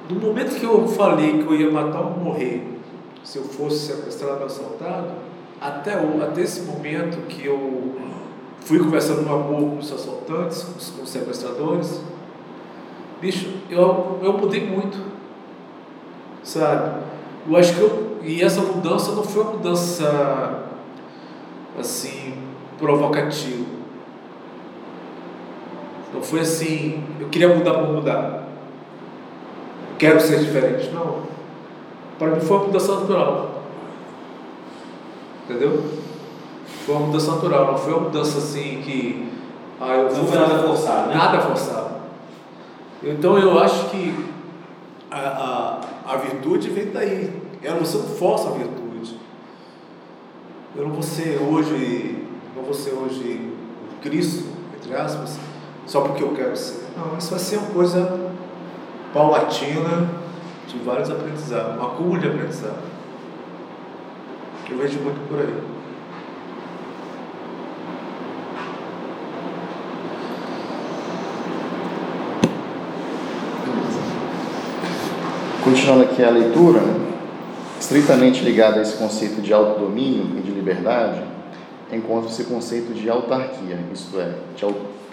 Do 0.08 0.14
momento 0.14 0.58
que 0.58 0.64
eu 0.64 0.88
falei 0.88 1.42
que 1.42 1.46
eu 1.46 1.54
ia 1.54 1.70
matar 1.70 2.00
ou 2.00 2.10
morrer, 2.10 2.66
se 3.22 3.38
eu 3.38 3.44
fosse 3.44 3.92
sequestrado 3.92 4.40
ou 4.40 4.46
assaltado, 4.46 5.08
até, 5.60 5.94
até 5.94 6.40
esse 6.40 6.62
momento 6.62 7.26
que 7.28 7.44
eu 7.44 7.94
fui 8.60 8.78
conversando 8.78 9.22
no 9.22 9.34
amor 9.34 9.70
com 9.70 9.78
os 9.78 9.92
assaltantes, 9.92 10.62
com 10.62 11.02
os 11.02 11.10
sequestradores, 11.10 12.00
bicho, 13.20 13.52
eu, 13.68 14.18
eu 14.22 14.32
mudei 14.32 14.66
muito, 14.66 14.98
sabe? 16.42 17.02
Eu 17.46 17.56
acho 17.56 17.74
que 17.74 17.80
eu, 17.80 18.18
e 18.22 18.42
essa 18.42 18.62
mudança 18.62 19.12
não 19.12 19.22
foi 19.22 19.42
uma 19.42 19.52
mudança 19.52 20.64
assim 21.78 22.34
provocativa 22.78 23.78
não 26.12 26.22
foi 26.22 26.40
assim, 26.40 27.04
eu 27.20 27.28
queria 27.28 27.54
mudar 27.54 27.74
por 27.74 27.92
mudar. 27.92 28.47
Quero 29.98 30.20
ser 30.20 30.38
diferente. 30.38 30.90
Não. 30.90 31.22
Para 32.18 32.28
mim 32.28 32.40
foi 32.40 32.56
uma 32.56 32.66
mudança 32.66 33.00
natural. 33.00 33.62
Entendeu? 35.44 35.84
Foi 36.86 36.94
uma 36.94 37.06
mudança 37.06 37.32
natural, 37.32 37.72
não 37.72 37.78
foi 37.78 37.92
uma 37.92 38.02
mudança 38.02 38.38
assim 38.38 38.80
que. 38.84 39.28
Ah, 39.80 39.94
eu 39.94 40.04
não 40.04 40.26
foi 40.26 40.38
nada 40.38 40.58
forçado, 40.62 41.08
né? 41.08 41.14
Nada 41.14 41.40
forçado. 41.40 41.90
Então 43.02 43.38
eu 43.38 43.58
acho 43.58 43.90
que 43.90 44.26
a, 45.10 45.80
a, 46.06 46.12
a 46.14 46.16
virtude 46.16 46.70
vem 46.70 46.90
daí. 46.90 47.32
Eu 47.62 47.74
não, 47.74 47.80
você 47.80 47.98
não 47.98 48.04
força 48.04 48.48
a 48.48 48.52
virtude. 48.52 49.16
Eu 50.76 50.84
não 50.84 50.92
vou 50.92 51.02
ser 51.02 51.40
hoje, 51.40 52.24
não 52.56 52.62
vou 52.62 52.74
ser 52.74 52.92
hoje 52.92 53.52
Cristo, 54.02 54.44
entre 54.76 54.94
aspas, 54.94 55.38
só 55.86 56.02
porque 56.02 56.22
eu 56.22 56.32
quero 56.34 56.56
ser. 56.56 56.84
Não, 56.96 57.16
isso 57.18 57.30
vai 57.30 57.38
ser 57.38 57.56
uma 57.56 57.70
coisa 57.70 58.27
paulatina 59.12 60.08
de 60.66 60.78
vários 60.78 61.10
aprendizados, 61.10 61.76
uma 61.76 61.86
acúmulo 61.86 62.20
de 62.20 62.28
aprendizado. 62.28 62.88
Eu 64.70 64.76
vejo 64.76 65.00
muito 65.00 65.28
por 65.28 65.38
aí. 65.40 65.78
Continuando 75.64 76.04
aqui 76.04 76.22
a 76.22 76.30
leitura, 76.30 76.82
estritamente 77.80 78.42
ligada 78.42 78.78
a 78.78 78.82
esse 78.82 78.96
conceito 78.96 79.40
de 79.40 79.52
autodomínio 79.52 80.38
e 80.38 80.40
de 80.40 80.50
liberdade, 80.50 81.22
encontra-se 81.92 82.42
o 82.42 82.46
conceito 82.46 82.92
de 82.92 83.08
autarquia, 83.08 83.78
isto 83.92 84.18
é, 84.18 84.34
de 84.56 84.64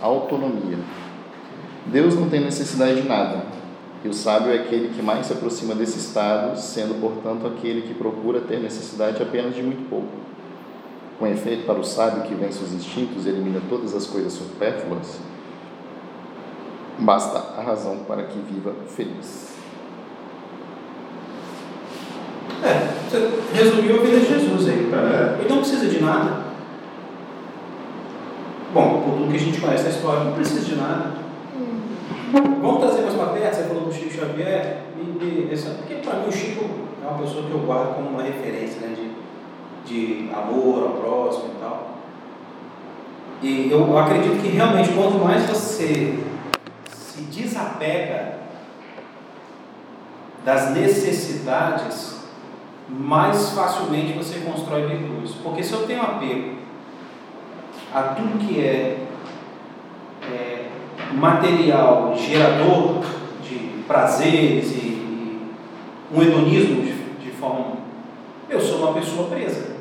autonomia. 0.02 0.78
Deus 1.86 2.16
não 2.16 2.30
tem 2.30 2.42
necessidade 2.42 3.02
de 3.02 3.08
nada, 3.08 3.44
e 4.06 4.08
o 4.08 4.14
sábio 4.14 4.52
é 4.52 4.58
aquele 4.58 4.90
que 4.90 5.02
mais 5.02 5.26
se 5.26 5.34
aproxima 5.34 5.74
desse 5.74 5.98
estado, 5.98 6.56
sendo, 6.60 7.02
portanto, 7.02 7.48
aquele 7.48 7.82
que 7.82 7.94
procura 7.96 8.40
ter 8.40 8.60
necessidade 8.60 9.20
apenas 9.20 9.56
de 9.56 9.64
muito 9.64 9.90
pouco. 9.90 10.10
Com 11.18 11.26
efeito, 11.26 11.66
para 11.66 11.80
o 11.80 11.84
sábio 11.84 12.22
que 12.22 12.36
vence 12.36 12.64
os 12.64 12.72
instintos 12.72 13.26
e 13.26 13.30
elimina 13.30 13.60
todas 13.68 13.96
as 13.96 14.06
coisas 14.06 14.32
supérfluas, 14.34 15.18
basta 17.00 17.60
a 17.60 17.64
razão 17.64 17.98
para 18.08 18.22
que 18.26 18.38
viva 18.38 18.76
feliz. 18.96 19.56
É, 22.64 22.94
você 23.10 23.30
resumiu 23.56 24.02
a 24.02 24.04
vida 24.04 24.20
de 24.20 24.28
Jesus 24.28 24.70
aí. 24.70 24.92
É. 24.94 25.40
Ele 25.40 25.50
não 25.50 25.58
precisa 25.58 25.88
de 25.88 26.00
nada. 26.00 26.46
Bom, 28.72 29.02
por 29.02 29.16
tudo 29.16 29.32
que 29.32 29.38
a 29.38 29.40
gente 29.40 29.60
conhece 29.60 29.84
da 29.84 29.90
história, 29.90 30.26
não 30.26 30.34
precisa 30.34 30.62
de 30.62 30.76
nada. 30.76 31.26
Vamos 32.36 32.82
trazer 32.82 33.04
mais 33.04 33.14
para 33.14 33.28
perto, 33.28 33.56
você 33.56 33.64
falou 33.64 33.84
do 33.84 33.94
Chico 33.94 34.12
Xavier, 34.12 34.82
e, 34.98 35.24
e, 35.24 35.50
essa, 35.54 35.70
porque 35.70 35.96
para 35.96 36.20
mim 36.20 36.28
o 36.28 36.32
Chico 36.32 36.66
é 37.02 37.08
uma 37.08 37.18
pessoa 37.20 37.46
que 37.46 37.52
eu 37.52 37.60
guardo 37.60 37.96
como 37.96 38.10
uma 38.10 38.24
referência 38.24 38.82
né, 38.82 38.94
de, 39.86 40.26
de 40.26 40.34
amor 40.34 40.84
ao 40.84 40.90
próximo 40.90 41.52
e 41.56 41.62
tal. 41.62 41.96
E 43.42 43.72
eu 43.72 43.98
acredito 43.98 44.42
que 44.42 44.50
realmente 44.50 44.90
quanto 44.90 45.18
mais 45.18 45.44
você 45.46 46.20
se 46.90 47.22
desapega 47.22 48.40
das 50.44 50.72
necessidades, 50.72 52.20
mais 52.90 53.52
facilmente 53.52 54.12
você 54.12 54.40
constrói 54.40 54.88
virtudes. 54.88 55.36
Porque 55.36 55.64
se 55.64 55.72
eu 55.72 55.88
tenho 55.88 56.02
apego 56.02 56.56
a 57.94 58.02
tudo 58.02 58.46
que 58.46 58.60
é, 58.60 58.98
é 60.24 60.65
material 61.16 62.14
gerador 62.16 63.02
de 63.44 63.84
prazeres 63.88 64.72
e, 64.72 64.96
um 66.14 66.22
hedonismo 66.22 66.82
de, 66.82 66.94
de 67.24 67.32
forma. 67.32 67.78
Eu 68.50 68.60
sou 68.60 68.80
uma 68.80 68.94
pessoa 68.94 69.28
presa. 69.28 69.76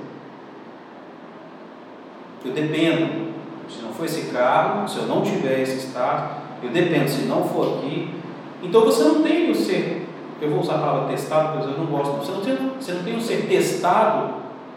Eu 2.44 2.52
dependo. 2.52 3.24
Se 3.68 3.82
não 3.82 3.92
for 3.92 4.04
esse 4.04 4.30
carro, 4.30 4.86
se 4.88 4.98
eu 4.98 5.06
não 5.06 5.22
tiver 5.22 5.60
esse 5.60 5.86
estado, 5.86 6.42
eu 6.62 6.70
dependo. 6.70 7.08
Se 7.08 7.22
não 7.22 7.44
for 7.44 7.78
aqui, 7.78 8.10
então 8.62 8.82
você 8.82 9.04
não 9.04 9.22
tem 9.22 9.50
o 9.50 9.54
ser. 9.54 10.06
Eu 10.40 10.50
vou 10.50 10.60
usar 10.60 10.74
a 10.74 10.78
palavra 10.78 11.08
testado, 11.08 11.56
mas 11.56 11.66
eu 11.66 11.78
não 11.78 11.86
gosto. 11.86 12.16
Você 12.16 12.32
não 12.32 12.40
tem, 12.40 12.56
você 12.78 12.92
não 12.92 13.02
tem 13.02 13.16
o 13.16 13.20
ser 13.20 13.46
testado 13.46 14.34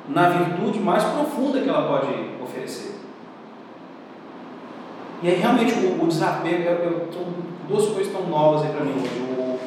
na 0.08 0.30
virtude 0.30 0.80
mais 0.80 1.04
profunda 1.04 1.60
que 1.60 1.68
ela 1.68 1.88
pode 1.88 2.14
oferecer. 2.42 2.97
E 5.22 5.28
aí 5.30 5.36
realmente 5.36 5.74
o, 5.74 6.04
o 6.04 6.08
desapego, 6.08 6.64
eu, 6.64 6.76
eu, 6.76 7.10
duas 7.68 7.88
coisas 7.88 8.14
tão 8.14 8.28
novas 8.28 8.64
aí 8.64 8.72
para 8.72 8.86
mim. 8.86 8.94
O, 8.94 9.60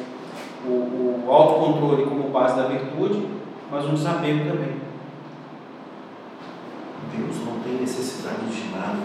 o, 0.67 1.23
o 1.27 1.31
autocontrole 1.31 2.03
como 2.03 2.29
base 2.29 2.55
da 2.55 2.67
virtude, 2.67 3.27
mas 3.69 3.85
um 3.85 3.93
desapego 3.93 4.49
também. 4.49 4.81
Deus 7.15 7.37
não 7.45 7.59
tem 7.61 7.73
necessidade 7.81 8.45
de 8.45 8.69
nada. 8.69 8.99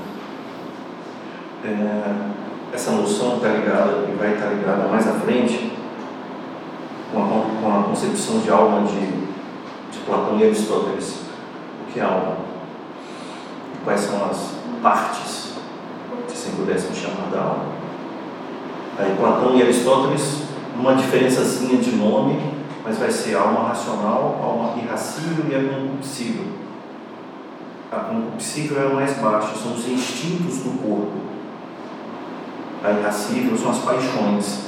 é, 1.64 2.36
essa 2.72 2.92
noção 2.92 3.36
está 3.36 3.48
ligada 3.48 4.06
e 4.08 4.16
vai 4.16 4.34
estar 4.34 4.48
ligada 4.48 4.88
mais 4.88 5.08
à 5.08 5.12
frente 5.14 5.72
com 7.12 7.22
a, 7.22 7.26
com 7.60 7.78
a 7.78 7.82
concepção 7.84 8.38
de 8.40 8.50
alma 8.50 8.86
de, 8.86 9.00
de 9.90 9.98
Platão 10.04 10.38
e 10.38 10.44
Aristóteles. 10.44 11.22
O 11.82 11.92
que 11.92 12.00
é 12.00 12.02
alma? 12.02 12.36
Quais 13.84 14.00
são 14.00 14.24
as 14.26 14.56
partes, 14.82 15.45
se 16.46 16.52
pudéssemos 16.52 16.98
chamar 16.98 17.30
da 17.30 17.40
alma? 17.40 17.64
Aí 18.98 19.14
Platão 19.16 19.56
e 19.56 19.62
Aristóteles, 19.62 20.42
uma 20.78 20.94
diferençazinha 20.94 21.78
de 21.78 21.92
nome, 21.96 22.40
mas 22.84 22.98
vai 22.98 23.10
ser 23.10 23.34
alma 23.34 23.68
racional, 23.68 24.40
alma 24.42 24.80
irracível 24.80 25.44
e 25.50 25.54
a 25.54 25.74
concupiscível. 25.74 26.44
A 27.90 27.96
concupiscível 27.96 28.82
é 28.82 28.86
a 28.86 28.94
mais 28.94 29.16
baixa, 29.18 29.54
são 29.56 29.72
os 29.72 29.86
instintos 29.88 30.58
do 30.58 30.82
corpo. 30.82 31.26
A 32.82 32.92
irracível 32.92 33.56
são 33.56 33.70
as 33.70 33.78
paixões. 33.78 34.66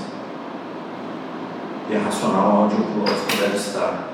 E 1.90 1.96
a 1.96 2.00
racional 2.00 2.50
é 2.50 2.64
onde 2.64 2.74
o 2.74 2.84
filósofo 2.84 3.36
deve 3.40 3.56
estar. 3.56 4.08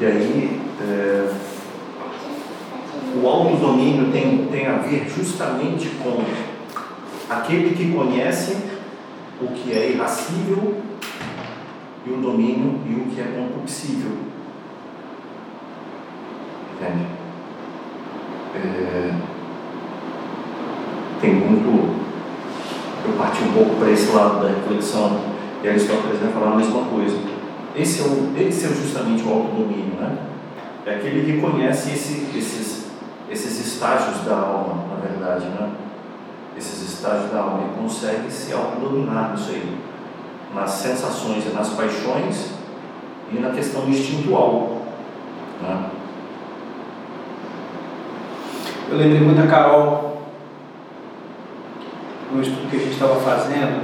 E 0.00 0.06
aí, 0.06 0.62
é, 0.80 1.30
o 3.24 3.28
autodomínio 3.28 4.12
tem, 4.12 4.46
tem 4.52 4.66
a 4.66 4.76
ver 4.76 5.08
justamente 5.08 5.88
com 6.02 6.22
aquele 7.32 7.74
que 7.74 7.90
conhece 7.90 8.58
o 9.40 9.46
que 9.46 9.72
é 9.72 9.92
irracível 9.92 10.82
e 12.06 12.10
o 12.10 12.16
domínio 12.18 12.80
e 12.86 12.94
o 12.94 13.06
que 13.06 13.18
é 13.18 13.24
concupiscível. 13.24 14.10
Entende? 16.74 17.06
É, 18.56 19.14
tem 21.22 21.34
muito. 21.34 22.04
Eu 23.06 23.14
parti 23.14 23.42
um 23.42 23.52
pouco 23.52 23.76
para 23.76 23.90
esse 23.90 24.12
lado 24.12 24.42
da 24.42 24.48
reflexão 24.48 25.20
e 25.62 25.68
Aristóteles 25.68 26.20
vai 26.20 26.30
falar 26.30 26.52
a 26.52 26.56
mesma 26.56 26.82
coisa. 26.82 27.16
Esse 27.74 28.02
é, 28.02 28.04
o, 28.04 28.34
esse 28.36 28.66
é 28.66 28.68
justamente 28.68 29.24
o 29.24 29.32
autodomínio, 29.32 29.94
né? 29.98 30.18
É 30.84 30.96
aquele 30.96 31.24
que 31.24 31.40
conhece 31.40 31.90
esse, 31.90 32.28
esses, 32.36 32.83
esses 33.30 33.58
estágios 33.66 34.24
da 34.24 34.34
alma, 34.34 34.84
na 34.90 35.08
verdade, 35.08 35.46
né? 35.46 35.70
Esses 36.56 36.82
estágios 36.82 37.30
da 37.30 37.40
alma, 37.40 37.62
ele 37.62 37.82
consegue 37.82 38.30
se 38.30 38.52
autodominar 38.52 39.32
nisso 39.32 39.50
aí 39.50 39.78
nas 40.54 40.70
sensações 40.70 41.44
e 41.46 41.48
nas 41.48 41.70
paixões 41.70 42.50
e 43.32 43.38
na 43.38 43.50
questão 43.50 43.88
instintual. 43.88 44.82
Né? 45.60 45.90
Eu 48.90 48.98
lembrei 48.98 49.20
muito 49.20 49.40
da 49.40 49.48
Carol, 49.48 50.22
no 52.30 52.40
estudo 52.40 52.70
que 52.70 52.76
a 52.76 52.78
gente 52.78 52.92
estava 52.92 53.16
fazendo, 53.16 53.82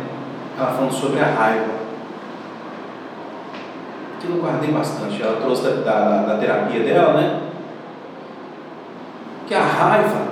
ela 0.56 0.72
falando 0.72 0.92
sobre 0.92 1.20
a 1.20 1.26
raiva. 1.26 1.80
Que 4.20 4.28
eu 4.28 4.36
guardei 4.36 4.70
bastante, 4.70 5.22
ela 5.22 5.40
trouxe 5.40 5.62
da, 5.62 5.70
da, 5.80 6.22
da 6.22 6.38
terapia 6.38 6.84
dela, 6.84 7.14
né? 7.14 7.49
Que 9.50 9.54
a 9.56 9.64
raiva 9.64 10.28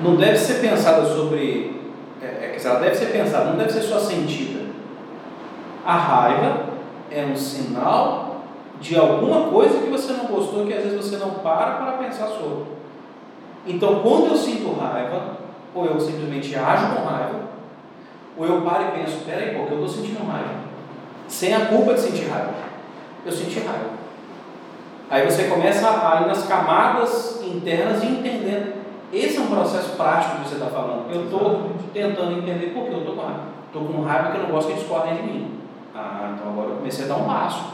não 0.00 0.14
deve 0.14 0.38
ser 0.38 0.60
pensada 0.60 1.04
sobre. 1.04 1.80
É, 2.22 2.26
é, 2.26 2.60
ela 2.64 2.78
deve 2.78 2.94
ser 2.94 3.06
pensada, 3.06 3.46
não 3.46 3.56
deve 3.56 3.72
ser 3.72 3.82
só 3.82 3.98
sentida. 3.98 4.66
A 5.84 5.96
raiva 5.96 6.66
é 7.10 7.24
um 7.24 7.34
sinal 7.34 8.42
de 8.80 8.96
alguma 8.96 9.48
coisa 9.48 9.80
que 9.80 9.90
você 9.90 10.12
não 10.12 10.26
gostou, 10.26 10.64
que 10.64 10.74
às 10.74 10.84
vezes 10.84 10.96
você 10.96 11.16
não 11.16 11.30
para 11.30 11.72
para 11.72 11.92
pensar 11.94 12.28
sobre. 12.28 12.66
Então, 13.66 13.98
quando 13.98 14.26
eu 14.26 14.36
sinto 14.36 14.78
raiva, 14.78 15.38
ou 15.74 15.86
eu 15.86 15.98
simplesmente 15.98 16.54
ajo 16.54 16.94
com 16.94 17.04
raiva, 17.04 17.40
ou 18.38 18.46
eu 18.46 18.62
paro 18.62 18.84
e 18.94 19.00
penso, 19.00 19.24
peraí, 19.26 19.56
porque 19.56 19.74
eu 19.74 19.84
estou 19.84 19.88
sentindo 19.88 20.24
raiva, 20.24 20.54
sem 21.26 21.52
a 21.52 21.66
culpa 21.66 21.94
de 21.94 22.00
sentir 22.00 22.28
raiva. 22.28 22.54
Eu 23.24 23.32
senti 23.32 23.58
raiva. 23.58 24.05
Aí 25.08 25.24
você 25.24 25.44
começa 25.44 25.88
a 25.88 26.22
ir 26.22 26.26
nas 26.26 26.46
camadas 26.46 27.40
internas 27.44 28.02
e 28.02 28.06
entendendo. 28.06 28.74
Esse 29.12 29.36
é 29.36 29.40
um 29.40 29.46
processo 29.46 29.96
prático 29.96 30.38
que 30.38 30.48
você 30.48 30.54
está 30.56 30.66
falando. 30.66 31.10
Eu 31.12 31.24
estou 31.24 31.70
tentando 31.94 32.38
entender 32.38 32.72
por 32.74 32.84
que 32.84 32.92
eu 32.92 32.98
estou 32.98 33.14
com 33.14 33.22
raiva. 33.22 33.40
Estou 33.66 33.84
com 33.84 34.02
raiva 34.02 34.24
porque 34.24 34.38
eu 34.38 34.42
não 34.42 34.50
gosto 34.50 34.72
que 34.72 34.78
discordem 34.78 35.16
de 35.16 35.22
mim. 35.22 35.50
Ah, 35.94 36.34
então 36.34 36.52
agora 36.52 36.70
eu 36.70 36.76
comecei 36.76 37.04
a 37.04 37.08
dar 37.08 37.16
um 37.16 37.24
passo. 37.24 37.64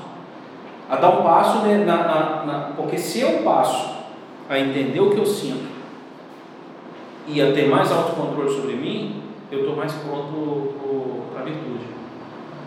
A 0.91 0.97
dar 0.97 1.09
um 1.09 1.23
passo, 1.23 1.59
né, 1.61 1.85
na, 1.85 1.97
na, 1.97 2.45
na, 2.45 2.59
porque 2.77 2.99
se 2.99 3.21
eu 3.21 3.43
passo 3.43 3.97
a 4.49 4.59
entender 4.59 5.01
o 5.01 5.11
que 5.11 5.19
eu 5.19 5.27
sinto 5.27 5.73
e 7.27 7.41
a 7.41 7.53
ter 7.53 7.69
mais 7.69 7.91
autocontrole 7.91 8.51
sobre 8.51 8.75
mim, 8.75 9.23
eu 9.51 9.61
estou 9.61 9.75
mais 9.75 9.93
pronto 9.93 10.75
para 11.33 11.41
a 11.41 11.45
virtude. 11.45 11.87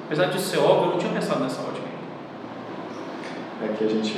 Apesar 0.06 0.26
de 0.26 0.40
ser 0.40 0.58
óbvio, 0.58 0.86
eu 0.86 0.92
não 0.92 0.98
tinha 0.98 1.14
pensado 1.14 1.44
nessa 1.44 1.62
ótica 1.62 1.85
É 3.64 3.68
que 3.78 3.84
a 3.84 3.88
gente. 3.88 4.18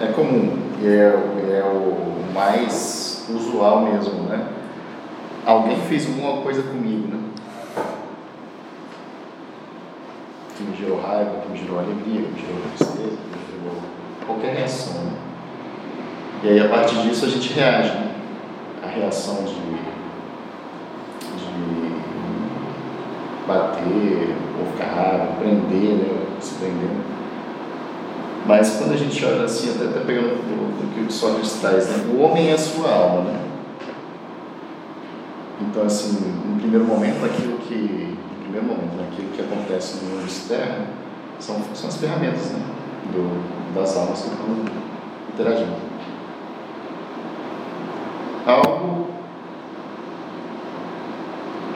É 0.00 0.12
comum, 0.12 0.56
e 0.80 0.86
é, 0.86 1.58
é 1.58 1.64
o 1.64 2.32
mais 2.32 3.26
usual 3.28 3.80
mesmo, 3.82 4.22
né? 4.22 4.46
Alguém 5.44 5.76
fez 5.80 6.06
alguma 6.06 6.42
coisa 6.42 6.62
comigo, 6.62 7.08
né? 7.08 7.18
que 10.58 10.64
me 10.64 10.76
gerou 10.76 11.00
raiva, 11.00 11.40
que 11.42 11.52
me 11.52 11.58
gerou 11.58 11.78
alegria, 11.78 12.22
que 12.22 12.32
me 12.32 12.40
gerou 12.40 12.60
tristeza, 12.76 13.16
que 13.16 13.38
me 13.38 13.62
gerou 13.62 13.80
qualquer 14.26 14.56
reação. 14.56 15.04
Né? 15.04 15.12
E 16.42 16.48
aí, 16.48 16.60
a 16.60 16.68
partir 16.68 16.96
disso, 17.02 17.26
a 17.26 17.28
gente 17.28 17.52
reage. 17.52 17.90
Né? 17.90 18.14
A 18.82 18.88
reação 18.88 19.44
de, 19.44 19.54
de 21.36 21.94
bater, 23.46 24.36
ou 24.58 24.66
ficar 24.72 24.94
raiva, 24.94 25.26
prender, 25.38 25.96
né? 25.96 26.26
se 26.40 26.54
prender. 26.56 26.90
Mas 28.46 28.76
quando 28.76 28.94
a 28.94 28.96
gente 28.96 29.24
olha 29.24 29.44
assim, 29.44 29.74
até, 29.74 29.84
até 29.86 30.00
pegando 30.00 30.34
o 30.34 30.94
que 30.94 31.00
o 31.00 31.12
Sócrates 31.12 31.52
traz, 31.60 31.88
né? 31.88 32.06
o 32.12 32.20
homem 32.20 32.50
é 32.50 32.54
a 32.54 32.58
sua 32.58 32.90
alma. 32.90 33.30
Né? 33.30 33.40
Então, 35.60 35.82
assim, 35.84 36.12
no 36.46 36.58
primeiro 36.58 36.84
momento, 36.84 37.24
aquilo 37.24 37.58
que 37.58 38.16
primeiro 38.48 38.66
momento, 38.66 38.96
né? 38.96 39.08
aquilo 39.12 39.28
que 39.30 39.42
acontece 39.42 40.04
no 40.04 40.10
mundo 40.10 40.26
externo 40.26 40.86
são, 41.38 41.60
são 41.74 41.88
as 41.88 41.96
ferramentas 41.96 42.50
né? 42.52 42.60
Do, 43.12 43.74
das 43.74 43.96
almas 43.96 44.22
que 44.22 44.28
estão 44.28 44.46
interagindo. 45.32 45.76
Algo 48.46 49.08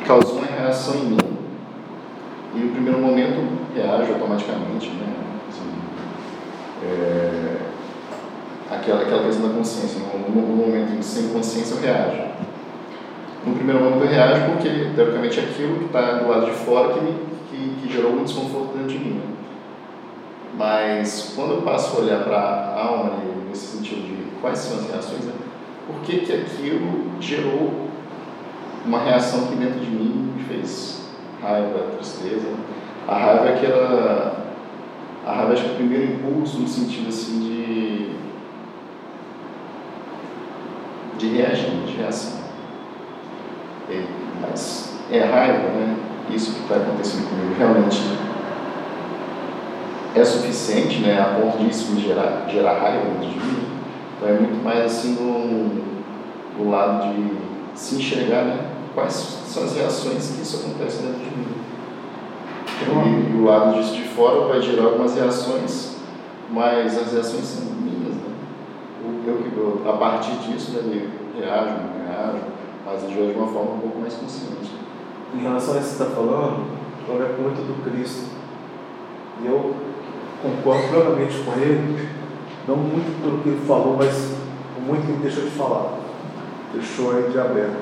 causou 0.07 0.39
uma 0.39 0.47
reação 0.47 0.95
em 0.95 1.05
mim. 1.05 1.19
E 2.55 2.59
no 2.59 2.73
primeiro 2.73 2.99
momento 2.99 3.59
reage 3.75 4.13
automaticamente, 4.13 4.89
né? 4.91 5.15
Assim, 5.49 5.71
é, 6.85 7.57
aquela, 8.71 9.03
aquela 9.03 9.25
questão 9.25 9.49
da 9.49 9.55
consciência. 9.55 10.01
No, 10.01 10.41
no 10.41 10.57
momento 10.57 10.93
em 10.93 10.97
que 10.99 11.05
sem 11.05 11.29
consciência 11.29 11.75
eu 11.75 11.81
reajo 11.81 12.33
no 13.45 13.55
primeiro 13.55 13.83
momento 13.83 14.05
eu 14.05 14.09
reajo 14.09 14.53
porque, 14.53 14.69
teoricamente, 14.95 15.41
é 15.41 15.43
aquilo 15.43 15.79
que 15.79 15.85
está 15.87 16.19
do 16.19 16.29
lado 16.29 16.47
de 16.47 16.53
fora 16.53 16.95
que, 16.95 17.01
me, 17.01 17.13
que, 17.51 17.77
que 17.81 17.93
gerou 17.93 18.13
um 18.13 18.25
desconforto 18.25 18.77
dentro 18.77 18.91
de 18.91 18.99
mim. 18.99 19.15
Né? 19.15 19.35
Mas 20.57 21.33
quando 21.35 21.55
eu 21.55 21.63
passo 21.63 21.97
a 21.97 22.01
olhar 22.03 22.23
para 22.23 22.39
a 22.39 22.85
alma, 22.85 23.15
nesse 23.49 23.79
sentido 23.79 24.03
de 24.03 24.41
quais 24.41 24.59
são 24.59 24.79
as 24.79 24.89
reações, 24.89 25.25
né? 25.25 25.33
por 25.87 26.01
que, 26.03 26.19
que 26.19 26.33
aquilo 26.33 27.11
gerou 27.21 27.89
uma 28.87 29.01
reação 29.01 29.47
que 29.47 29.57
dentro 29.57 29.81
de 29.81 29.91
mim 29.91 30.35
me 30.37 30.45
fez 30.45 31.09
raiva, 31.43 31.87
tristeza. 31.97 32.49
A 33.09 33.17
raiva 33.17 33.47
é 33.47 33.55
aquela. 33.57 34.42
A 35.25 35.33
raiva 35.33 35.53
acho 35.53 35.63
que 35.63 35.69
é 35.69 35.73
o 35.73 35.77
primeiro 35.77 36.13
impulso 36.15 36.59
no 36.59 36.69
sentido 36.69 37.09
assim 37.09 37.41
de. 37.41 38.13
de 41.19 41.37
reagir, 41.37 41.71
de 41.87 41.93
reação. 41.93 42.41
É, 43.89 44.05
mas 44.41 44.99
é 45.11 45.21
raiva, 45.21 45.69
né? 45.69 45.97
Isso 46.31 46.55
que 46.55 46.63
está 46.63 46.77
acontecendo 46.77 47.29
comigo 47.29 47.55
realmente 47.57 48.01
é 50.15 50.25
suficiente, 50.25 50.99
né? 51.01 51.21
A 51.21 51.41
ponto 51.41 51.59
disso 51.59 51.93
me 51.93 52.01
gerar, 52.01 52.47
gerar 52.49 52.81
raiva 52.81 53.05
dentro 53.05 53.29
de 53.29 53.39
mim. 53.39 53.63
Então 54.17 54.29
é 54.29 54.33
muito 54.33 54.65
mais 54.65 54.85
assim 54.85 55.15
do, 55.15 55.83
do 56.57 56.71
lado 56.71 57.13
de 57.13 57.33
se 57.75 57.97
enxergar, 57.97 58.45
né? 58.45 58.59
Quais 58.95 59.15
são 59.47 59.65
as 59.65 59.77
reações 59.77 60.33
que 60.33 60.43
isso 60.43 60.65
acontece 60.65 61.03
dentro 61.03 61.21
de 61.21 61.37
mim. 61.37 61.62
O 63.43 63.45
lado 63.45 63.75
disso 63.75 63.97
de 63.97 64.05
fora 64.05 64.47
vai 64.47 64.63
gerar 64.63 64.85
algumas 64.85 65.17
reações, 65.17 65.97
mas 66.49 66.97
as 66.97 67.13
reações 67.13 67.45
são 67.45 67.73
minhas, 67.75 68.15
né? 68.15 68.31
Eu, 69.27 69.35
eu, 69.35 69.91
a 69.93 69.97
partir 69.97 70.37
disso, 70.37 70.71
né, 70.71 70.83
eu 70.85 71.43
reajo, 71.43 71.71
não 71.71 72.07
reajo, 72.07 72.39
mas 72.87 73.05
agiu 73.05 73.33
de 73.33 73.37
uma 73.37 73.49
forma 73.49 73.73
um 73.73 73.79
pouco 73.81 73.99
mais 73.99 74.15
consciente. 74.15 74.71
Em 75.35 75.41
relação 75.41 75.75
a 75.75 75.79
isso 75.79 75.91
que 75.91 75.97
você 75.97 76.03
está 76.05 76.15
falando, 76.15 76.67
eu 77.09 77.19
lembro 77.19 77.43
muito 77.43 77.57
do 77.67 77.83
Cristo. 77.83 78.31
E 79.43 79.47
eu 79.47 79.75
concordo 80.41 80.87
plenamente 80.87 81.43
com 81.43 81.53
ele, 81.61 82.09
não 82.69 82.77
muito 82.77 83.23
pelo 83.25 83.39
que 83.39 83.49
ele 83.49 83.67
falou, 83.67 83.97
mas 83.97 84.37
muito 84.87 85.05
que 85.05 85.13
ele 85.15 85.21
deixou 85.21 85.43
de 85.43 85.51
falar. 85.51 85.95
deixou 86.73 87.17
aí 87.17 87.29
de 87.29 87.41
aberto. 87.41 87.75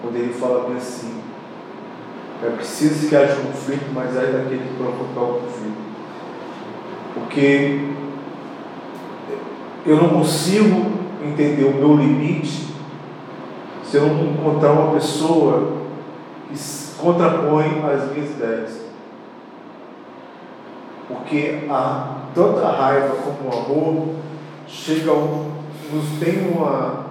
Quando 0.00 0.14
ele 0.14 0.32
fala 0.32 0.68
bem 0.68 0.76
assim, 0.76 1.23
é 2.46 2.50
preciso 2.50 3.08
que 3.08 3.16
haja 3.16 3.36
conflito, 3.36 3.90
mas 3.94 4.14
é 4.16 4.26
daquele 4.26 4.68
que 4.68 4.76
provocar 4.76 5.20
o 5.20 5.40
conflito. 5.40 5.84
Porque 7.14 7.88
eu 9.86 9.96
não 9.96 10.08
consigo 10.10 10.92
entender 11.22 11.64
o 11.64 11.74
meu 11.74 11.96
limite 11.96 12.74
se 13.84 13.96
eu 13.96 14.06
não 14.06 14.32
encontrar 14.32 14.72
uma 14.72 14.92
pessoa 14.94 15.72
que 16.48 16.58
contrapõe 16.98 17.82
as 17.84 18.12
minhas 18.12 18.30
ideias. 18.30 18.80
Porque 21.08 21.66
a, 21.70 22.22
tanto 22.34 22.58
a 22.58 22.72
raiva 22.72 23.16
como 23.16 23.50
o 23.50 23.58
amor 23.58 24.08
chegam, 24.66 25.46
nos 25.92 26.18
tem 26.18 26.50
uma, 26.50 27.06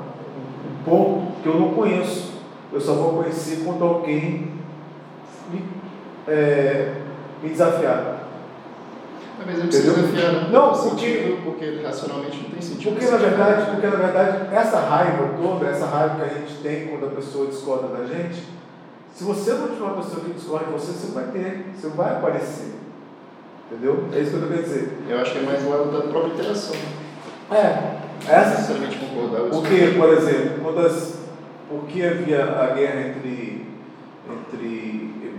um 0.65 0.83
ponto 0.83 1.41
que 1.41 1.47
eu 1.47 1.59
não 1.59 1.69
conheço. 1.69 2.33
Eu 2.71 2.81
só 2.81 2.93
vou 2.93 3.23
conhecer 3.23 3.63
quando 3.63 3.83
alguém 3.83 4.62
me, 5.51 5.65
é, 6.27 6.93
me 7.41 7.49
desafiar. 7.49 8.19
Mas 9.45 9.57
não 9.57 9.67
precisa 9.67 9.93
desafiar, 9.93 10.33
né? 10.33 10.49
Não, 10.51 10.71
porque, 10.71 11.37
porque 11.43 11.81
racionalmente 11.83 12.43
não 12.43 12.49
tem 12.51 12.61
sentido. 12.61 12.91
Porque 12.91 13.11
na 13.11 13.17
verdade, 13.17 13.71
porque 13.71 13.87
na 13.87 13.95
verdade 13.95 14.55
essa 14.55 14.79
raiva 14.79 15.29
toda, 15.37 15.67
essa 15.67 15.85
raiva 15.85 16.15
que 16.15 16.21
a 16.21 16.39
gente 16.39 16.55
tem 16.61 16.87
quando 16.87 17.07
a 17.07 17.15
pessoa 17.15 17.47
discorda 17.47 17.87
da 17.87 18.05
gente, 18.05 18.43
se 19.13 19.23
você 19.23 19.53
não 19.53 19.67
tiver 19.67 19.83
uma 19.83 20.01
pessoa 20.01 20.23
que 20.23 20.33
discorda 20.33 20.65
de 20.65 20.71
você, 20.71 20.91
você 20.91 21.11
vai 21.11 21.25
ter, 21.25 21.65
você 21.75 21.87
vai 21.89 22.13
aparecer. 22.13 22.73
Entendeu? 23.69 24.05
É 24.13 24.19
isso 24.19 24.31
que 24.31 24.35
eu 24.37 24.41
estou 24.41 24.49
querendo 24.49 24.63
dizer. 24.63 24.97
Eu 25.09 25.19
acho 25.19 25.31
que 25.31 25.39
é 25.39 25.41
mais 25.41 25.63
o 25.63 25.69
lado 25.69 25.91
da 25.91 26.07
própria 26.07 26.33
interação. 26.33 26.75
É. 27.51 28.03
Essa, 28.27 28.73
concordar. 29.13 29.49
Porque, 29.49 29.93
por 29.97 30.09
exemplo, 30.09 30.59
quando 30.63 30.79
as, 30.85 31.19
por 31.69 31.85
que 31.85 32.05
havia 32.05 32.43
a 32.43 32.67
guerra 32.67 33.09
entre 33.09 33.62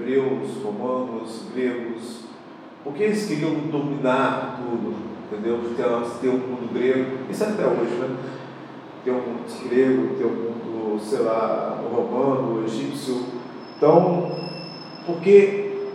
hebreus, 0.05 0.63
romanos, 0.63 1.45
gregos? 1.55 2.25
Porque 2.85 3.05
eles 3.05 3.27
queriam 3.27 3.55
dominar 3.55 4.59
tudo, 4.59 4.95
entendeu? 5.33 5.61
Ter, 6.21 6.29
um 6.29 6.33
mundo 6.33 6.73
grego, 6.73 7.19
isso 7.31 7.45
é 7.45 7.49
até 7.49 7.67
hoje, 7.67 7.95
né? 7.95 8.17
Ter 9.03 9.11
um 9.11 9.15
mundo 9.15 9.69
grego, 9.69 10.15
ter 10.17 10.25
um 10.27 10.31
mundo, 10.31 11.01
sei 11.01 11.21
lá, 11.21 11.81
romano, 11.91 12.65
egípcio. 12.65 13.25
Então, 13.77 14.31
porque 15.07 15.89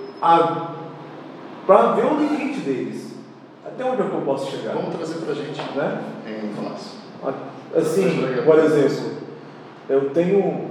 para 1.67 1.91
ver 1.93 2.05
o 2.05 2.19
limite 2.19 2.61
deles, 2.61 3.15
até 3.63 3.85
onde 3.85 4.01
é 4.01 4.05
que 4.05 4.15
eu 4.15 4.21
posso 4.21 4.49
chegar? 4.51 4.73
Vamos 4.73 4.95
trazer 4.95 5.19
para 5.19 5.31
a 5.31 5.35
gente, 5.35 5.61
né? 5.77 6.03
Em 6.25 6.53
classe. 6.53 6.97
Assim, 7.75 8.25
por 8.43 8.57
exemplo, 8.57 9.11
eu 9.87 10.09
tenho, 10.09 10.69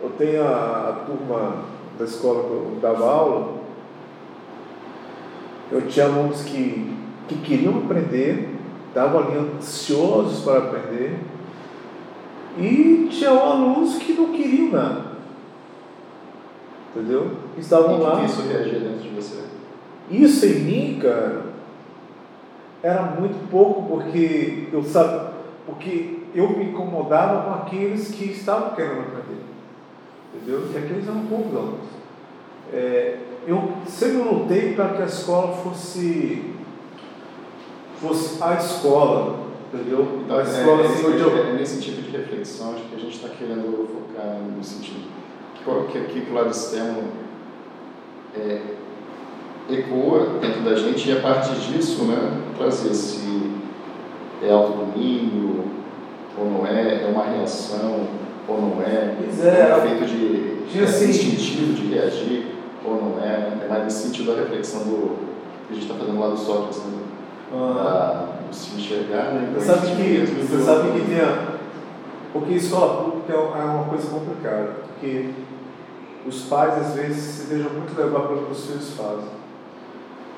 eu 0.00 0.10
tenho 0.16 0.46
a, 0.46 0.88
a 0.88 0.92
turma 1.04 1.69
da 2.00 2.06
escola 2.06 2.44
que 2.44 2.50
eu 2.50 2.78
dava 2.80 3.04
aula, 3.04 3.60
eu 5.70 5.86
tinha 5.86 6.06
alunos 6.06 6.42
que, 6.42 6.96
que 7.28 7.36
queriam 7.36 7.78
aprender, 7.78 8.56
estavam 8.88 9.20
ali 9.20 9.38
ansiosos 9.38 10.42
para 10.42 10.58
aprender, 10.58 11.18
e 12.58 13.08
tinha 13.10 13.30
alunos 13.30 13.96
que 13.98 14.14
não 14.14 14.32
queriam 14.32 14.72
nada. 14.72 15.10
Entendeu? 16.90 17.36
Estavam 17.56 17.98
e 17.98 18.00
lá. 18.00 18.18
Que 18.18 18.24
isso 18.24 18.42
reagia 18.42 18.80
dentro 18.80 18.98
de 18.98 19.08
você? 19.10 19.44
Isso 20.10 20.44
em 20.46 20.60
mim, 20.60 20.98
cara, 21.00 21.42
era 22.82 23.02
muito 23.02 23.48
pouco 23.48 23.82
porque 23.82 24.68
eu 24.72 24.82
sabia, 24.82 25.30
porque 25.66 26.18
eu 26.34 26.48
me 26.48 26.70
incomodava 26.70 27.42
com 27.42 27.62
aqueles 27.62 28.10
que 28.10 28.24
estavam 28.24 28.74
querendo 28.74 29.02
aprender. 29.02 29.49
Entendeu? 30.34 30.68
E 30.72 30.78
aqueles 30.78 31.08
eram 31.08 31.26
poucos 31.26 31.54
alunos. 31.54 31.88
É, 32.72 33.18
eu 33.46 33.72
sempre 33.86 34.18
lutei 34.18 34.74
para 34.74 34.90
que 34.90 35.02
a 35.02 35.06
escola 35.06 35.56
fosse, 35.56 36.54
fosse 38.00 38.42
a 38.42 38.54
escola, 38.54 39.40
entendeu? 39.72 40.20
Então, 40.24 40.38
a 40.38 40.42
escola, 40.42 40.82
é, 40.82 40.86
assim, 40.86 41.04
é, 41.04 41.20
eu... 41.20 41.46
é 41.46 41.52
nesse 41.54 41.80
tipo 41.80 42.02
de 42.02 42.16
reflexão 42.16 42.74
acho 42.74 42.84
que 42.84 42.94
a 42.94 42.98
gente 42.98 43.16
está 43.16 43.28
querendo 43.28 43.88
focar 43.88 44.38
no 44.56 44.62
sentido 44.62 45.20
que 45.90 45.98
aqui 45.98 46.20
que 46.22 46.30
o 46.30 46.34
lado 46.34 46.50
externo 46.50 47.04
é, 48.34 48.60
ecoa 49.68 50.38
dentro 50.40 50.62
da 50.62 50.74
gente 50.74 51.08
e 51.08 51.16
a 51.16 51.20
partir 51.20 51.54
disso, 51.56 52.04
né, 52.04 52.40
trazer 52.56 52.94
se 52.94 53.50
é 54.42 54.50
autodomínio 54.50 55.64
ou 56.38 56.50
não 56.50 56.66
é, 56.66 57.04
é 57.04 57.06
uma 57.06 57.24
reação 57.24 58.08
ou 58.48 58.60
não 58.60 58.82
é, 58.82 59.14
pois 59.18 59.44
é, 59.44 59.70
é 59.70 59.78
efeito 59.78 60.06
de, 60.06 60.64
de 60.66 60.84
assim, 60.84 61.10
instintivo 61.10 61.72
de 61.74 61.94
reagir 61.94 62.46
ou 62.84 62.94
não 62.94 63.22
é, 63.22 63.64
é 63.64 63.68
mais 63.68 63.84
nesse 63.84 64.08
sentido 64.08 64.34
da 64.34 64.42
reflexão 64.42 64.80
do 64.80 65.16
que 65.66 65.72
a 65.72 65.74
gente 65.74 65.82
está 65.84 65.94
fazendo 65.94 66.18
lá 66.18 66.28
do 66.28 66.36
Sócrates, 66.36 66.78
né? 66.78 66.98
Ah. 67.52 67.74
Da, 67.74 68.40
se 68.52 68.76
enxergar, 68.76 69.32
né? 69.32 69.52
Você 69.54 69.66
sabe 69.66 69.86
que, 69.96 70.26
você 70.26 70.62
sabe 70.64 70.90
que 70.90 71.06
tem 71.06 71.20
a, 71.20 71.50
porque 72.32 72.54
escola 72.54 73.04
pública 73.04 73.32
é, 73.32 73.36
é 73.36 73.64
uma 73.64 73.84
coisa 73.84 74.08
complicada, 74.08 74.70
porque 74.88 75.30
os 76.26 76.42
pais 76.42 76.74
às 76.74 76.94
vezes 76.94 77.22
se 77.22 77.46
deixam 77.46 77.72
muito 77.72 77.96
levar 77.96 78.28
pelo 78.28 78.46
que 78.46 78.52
os 78.52 78.66
filhos 78.66 78.90
fazem. 78.90 79.40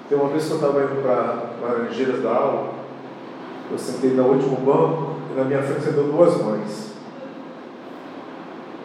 Tem 0.09 0.19
uma 0.19 0.29
vez 0.29 0.45
que 0.45 0.51
eu 0.51 0.57
estava 0.57 0.83
indo 0.83 1.03
para 1.03 1.53
Laranjeiras 1.61 2.23
da 2.23 2.31
aula, 2.31 2.71
eu 3.71 3.79
sentei 3.79 4.11
no 4.11 4.25
último 4.25 4.57
banco 4.57 5.17
e 5.33 5.39
na 5.39 5.45
minha 5.45 5.63
frente 5.63 5.83
sentou 5.83 6.05
duas 6.05 6.37
mães. 6.43 6.92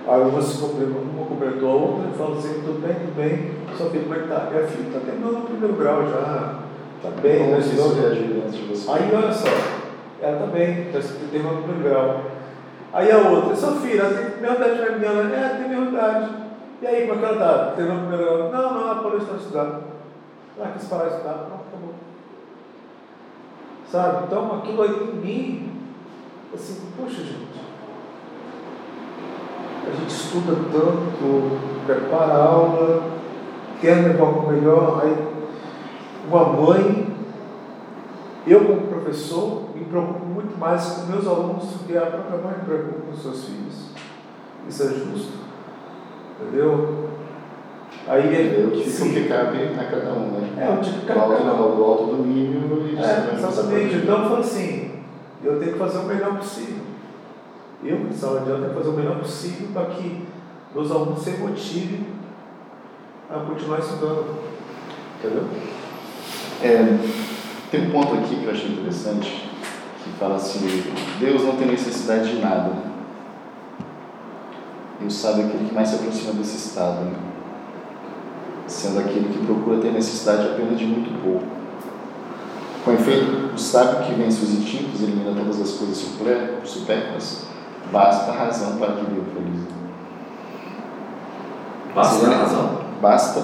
Aí 0.07 0.21
uma 0.21 0.41
se 0.41 0.57
cumprimentou, 0.57 1.01
uma 1.01 1.25
cumprimentou 1.25 1.69
a 1.69 1.75
outra 1.75 2.09
e 2.09 2.17
falou 2.17 2.37
assim, 2.37 2.61
tudo 2.63 2.81
bem, 2.81 2.95
tudo 2.95 3.15
bem, 3.17 3.51
sua 3.75 3.89
filha 3.89 4.03
como 4.03 4.15
é 4.15 4.17
que 4.19 4.23
está? 4.23 4.49
Minha 4.49 4.67
filha 4.67 4.87
está 4.87 4.99
terminando 5.01 5.37
o 5.37 5.41
primeiro 5.41 5.75
grau 5.75 6.07
já, 6.07 6.59
está 6.95 7.21
bem, 7.21 7.39
Como 7.39 7.51
né? 7.51 7.59
Isso 7.59 7.93
reagir 7.93 8.43
antes 8.45 8.55
de 8.55 8.65
você? 8.67 8.89
Aí 8.89 9.11
olha 9.13 9.33
só, 9.33 9.47
ela 10.21 10.37
está 10.37 10.47
bem, 10.47 10.87
está 10.87 10.99
terminando 11.29 11.59
o 11.59 11.63
primeiro 11.63 11.89
grau. 11.89 12.21
Aí 12.93 13.11
a 13.11 13.17
outra, 13.17 13.55
sua 13.55 13.73
filha, 13.73 14.01
ela 14.01 14.17
tem 14.17 14.41
mesma 14.41 14.55
idade 14.55 14.81
a 14.81 14.97
minha, 14.97 15.35
é, 15.35 15.49
tem 15.49 15.69
mesma 15.69 15.91
idade. 15.91 16.29
E 16.81 16.87
aí, 16.87 17.07
como 17.07 17.13
é 17.13 17.17
que 17.17 17.25
ela 17.25 17.33
está? 17.33 17.71
Terminando 17.75 18.03
o 18.03 18.07
primeiro 18.07 18.25
grau? 18.25 18.51
Não, 18.51 18.73
não, 18.73 18.81
ela 18.81 19.03
parou 19.03 19.19
de 19.19 19.25
estudar. 19.25 19.81
Ela 20.57 20.71
quis 20.71 20.87
parar 20.87 21.09
de 21.09 21.15
estudar, 21.15 21.47
não, 21.49 21.57
acabou. 21.57 21.93
Sabe? 23.91 24.23
Então 24.25 24.55
aquilo 24.57 24.81
aí 24.83 24.89
em 24.89 25.15
mim, 25.15 25.71
assim, 26.53 26.81
poxa 26.97 27.23
gente, 27.23 27.66
a 29.87 29.95
gente 29.95 30.09
estuda 30.09 30.53
tanto, 30.71 31.85
prepara 31.85 32.33
a 32.33 32.43
aula, 32.43 33.03
quer 33.79 33.95
levar 33.95 34.25
o 34.25 34.51
melhor, 34.51 35.01
aí 35.03 35.27
uma 36.27 36.43
mãe, 36.45 37.07
eu 38.45 38.65
como 38.65 38.87
professor, 38.87 39.69
me 39.75 39.85
preocupo 39.85 40.25
muito 40.25 40.57
mais 40.57 40.85
com 40.85 41.11
meus 41.11 41.25
alunos 41.27 41.65
do 41.65 41.85
que 41.85 41.97
a 41.97 42.01
própria 42.01 42.39
mãe 42.39 42.57
me 42.59 42.65
preocupa 42.65 43.01
com 43.05 43.11
os 43.11 43.21
seus 43.21 43.45
filhos. 43.45 43.87
Isso 44.67 44.83
é 44.83 44.87
justo. 44.87 45.37
Entendeu? 46.39 47.07
Aí 48.07 48.35
é 48.35 48.65
o 48.65 48.71
que 48.71 48.89
fica 48.89 49.05
o 49.05 49.13
que 49.13 49.27
cabe 49.27 49.57
a 49.79 49.83
cada 49.83 50.13
um, 50.13 50.31
né? 50.31 50.65
É, 50.65 50.69
o 50.69 50.77
que 50.79 51.05
cabe 51.05 51.19
a 51.19 51.37
cada 51.37 51.53
um. 51.53 51.75
Do 51.75 51.83
autodomínio 51.83 52.87
e 52.87 52.97
é, 52.97 53.33
Exatamente. 53.35 53.95
Então 53.95 54.23
eu 54.23 54.29
falo 54.29 54.39
assim, 54.39 54.91
eu 55.43 55.59
tenho 55.59 55.73
que 55.73 55.79
fazer 55.79 55.99
o 55.99 56.03
melhor 56.03 56.37
possível. 56.37 56.86
Eu, 57.87 58.07
em 58.07 58.11
sala 58.11 58.41
de 58.41 58.51
aula, 58.51 58.61
tenho 58.61 58.73
que 58.73 58.77
fazer 58.79 58.89
o 58.89 58.97
melhor 58.97 59.19
possível 59.19 59.69
para 59.73 59.85
que 59.85 60.25
meus 60.75 60.91
alunos 60.91 61.23
se 61.23 61.31
motivem 61.37 62.05
a 63.29 63.39
continuar 63.39 63.79
estudando. 63.79 64.39
Entendeu? 65.17 65.45
É, 66.61 66.97
tem 67.71 67.87
um 67.87 67.91
ponto 67.91 68.15
aqui 68.15 68.35
que 68.35 68.45
eu 68.45 68.51
achei 68.51 68.71
interessante, 68.71 69.49
que 70.03 70.09
fala 70.19 70.35
assim, 70.35 70.83
Deus 71.19 71.43
não 71.43 71.55
tem 71.55 71.67
necessidade 71.67 72.35
de 72.35 72.41
nada. 72.41 72.71
E 74.99 75.11
sábio 75.11 75.43
é 75.43 75.45
aquele 75.45 75.69
que 75.69 75.73
mais 75.73 75.89
se 75.89 75.95
aproxima 75.95 76.33
desse 76.33 76.57
estado. 76.57 77.05
Né? 77.05 77.27
sendo 78.67 78.99
aquele 78.99 79.29
que 79.29 79.45
procura 79.45 79.79
ter 79.79 79.91
necessidade 79.91 80.49
apenas 80.49 80.77
de 80.77 80.85
muito 80.85 81.09
pouco. 81.23 81.45
Com 82.83 82.93
efeito, 82.93 83.53
o 83.55 83.57
sábio 83.57 84.05
que 84.05 84.13
vence 84.13 84.43
os 84.43 84.53
instintos 84.53 85.01
elimina 85.01 85.33
todas 85.33 85.59
as 85.61 85.71
coisas 85.71 85.97
supérfluas, 86.63 87.47
basta 87.91 88.31
a 88.31 88.35
razão 88.35 88.77
para 88.77 88.93
que 88.93 89.05
viva 89.05 89.25
feliz. 89.33 89.67
Basta 91.93 92.27
a 92.27 92.29
razão? 92.37 92.81
Basta 93.01 93.43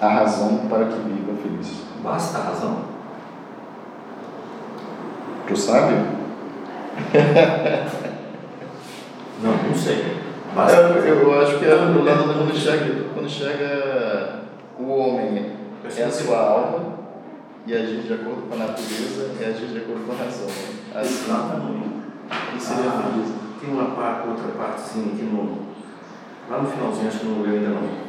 a 0.00 0.08
razão 0.08 0.58
para 0.68 0.84
que 0.86 0.98
viva 0.98 1.32
feliz. 1.42 1.84
Basta 2.02 2.38
a 2.38 2.42
razão? 2.42 2.96
O 5.50 5.56
sábio? 5.56 5.98
não, 9.42 9.52
não 9.52 9.74
sei. 9.74 10.16
Basta 10.54 10.76
eu, 10.76 11.04
eu 11.04 11.40
acho 11.40 11.58
que 11.58 11.64
é 11.66 11.76
do 11.76 12.02
lado 12.02 12.34
quando 12.34 12.56
chega, 12.56 13.04
quando 13.14 13.28
chega 13.28 14.40
o 14.78 14.88
homem 14.90 15.56
é 15.96 16.02
a 16.02 16.10
sua 16.10 16.38
alma 16.38 16.96
e 17.66 17.74
agir 17.74 18.02
de 18.02 18.12
acordo 18.12 18.48
com 18.48 18.54
a 18.54 18.58
natureza 18.58 19.30
e 19.40 19.44
agir 19.44 19.66
de 19.66 19.78
acordo 19.78 20.06
com 20.06 20.12
a 20.12 20.16
razão. 20.16 20.46
Assim, 20.94 21.24
Exatamente. 21.24 21.86
Isso 22.56 22.66
seria 22.66 22.90
ah, 22.90 23.02
feliz. 23.02 23.45
Tem 23.60 23.70
uma 23.70 23.90
parte, 23.90 24.28
outra 24.28 24.48
partezinha 24.56 25.12
aqui 25.14 25.22
no. 25.22 25.66
Lá 26.48 26.62
no 26.62 26.68
finalzinho, 26.68 27.08
acho 27.08 27.18
que 27.20 27.26
não 27.26 27.42
leu 27.42 27.54
ainda 27.54 27.70
não. 27.70 28.06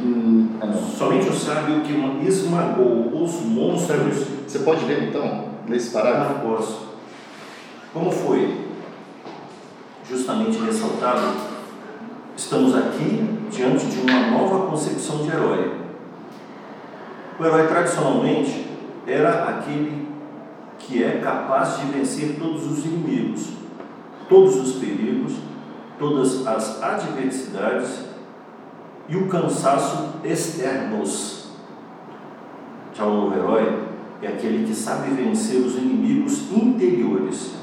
Hum, 0.00 0.48
ah, 0.60 0.66
não. 0.66 0.74
Somente 0.74 1.28
o 1.28 1.34
sábio 1.34 1.80
que 1.80 1.92
esmagou 2.26 3.22
os 3.22 3.42
monstros. 3.42 4.26
Você 4.46 4.60
pode 4.60 4.84
ler 4.84 5.08
então, 5.08 5.46
nesse 5.66 5.90
parágrafo? 5.90 6.34
Ah, 6.36 6.40
posso. 6.40 6.88
Como 7.92 8.10
foi 8.10 8.68
justamente 10.08 10.58
ressaltado, 10.58 11.36
estamos 12.36 12.74
aqui 12.76 13.38
diante 13.50 13.86
de 13.86 14.00
uma 14.00 14.30
nova 14.30 14.70
concepção 14.70 15.18
de 15.22 15.28
herói. 15.28 15.72
O 17.38 17.44
herói 17.44 17.66
tradicionalmente 17.66 18.66
era 19.06 19.48
aquele 19.48 20.08
que 20.78 21.02
é 21.02 21.20
capaz 21.22 21.78
de 21.78 21.86
vencer 21.86 22.36
todos 22.38 22.66
os 22.66 22.84
inimigos, 22.84 23.57
todos 24.28 24.56
os 24.56 24.72
perigos, 24.74 25.34
todas 25.98 26.46
as 26.46 26.82
adversidades 26.82 28.04
e 29.08 29.16
o 29.16 29.26
cansaço 29.28 30.16
externos. 30.22 31.48
Já 32.94 33.04
o 33.04 33.14
novo 33.14 33.34
herói 33.34 33.88
é 34.20 34.28
aquele 34.28 34.66
que 34.66 34.74
sabe 34.74 35.10
vencer 35.10 35.60
os 35.60 35.76
inimigos 35.76 36.52
interiores. 36.52 37.54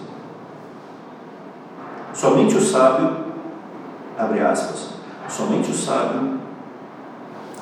Somente 2.13 2.56
o 2.56 2.62
sábio, 2.62 3.25
abre 4.17 4.39
aspas, 4.39 4.91
somente 5.28 5.69
o 5.69 5.73
sábio 5.73 6.39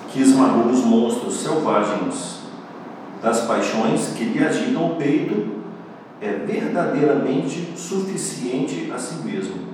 que 0.09 0.21
esmagou 0.21 0.67
os 0.67 0.85
monstros 0.85 1.33
selvagens 1.37 2.43
das 3.21 3.41
paixões 3.41 4.13
que 4.15 4.25
lhe 4.25 4.45
agitam 4.45 4.91
o 4.91 4.95
peito 4.95 5.62
é 6.23 6.45
verdadeiramente 6.45 7.73
suficiente 7.75 8.89
a 8.89 8.97
si 8.97 9.15
mesmo. 9.25 9.73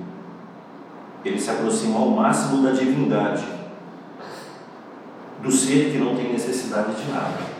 Ele 1.24 1.38
se 1.38 1.48
aproxima 1.48 2.00
ao 2.00 2.10
máximo 2.10 2.62
da 2.62 2.72
divindade, 2.72 3.44
do 5.40 5.52
ser 5.52 5.92
que 5.92 5.98
não 5.98 6.16
tem 6.16 6.32
necessidade 6.32 6.96
de 6.96 7.10
nada. 7.12 7.59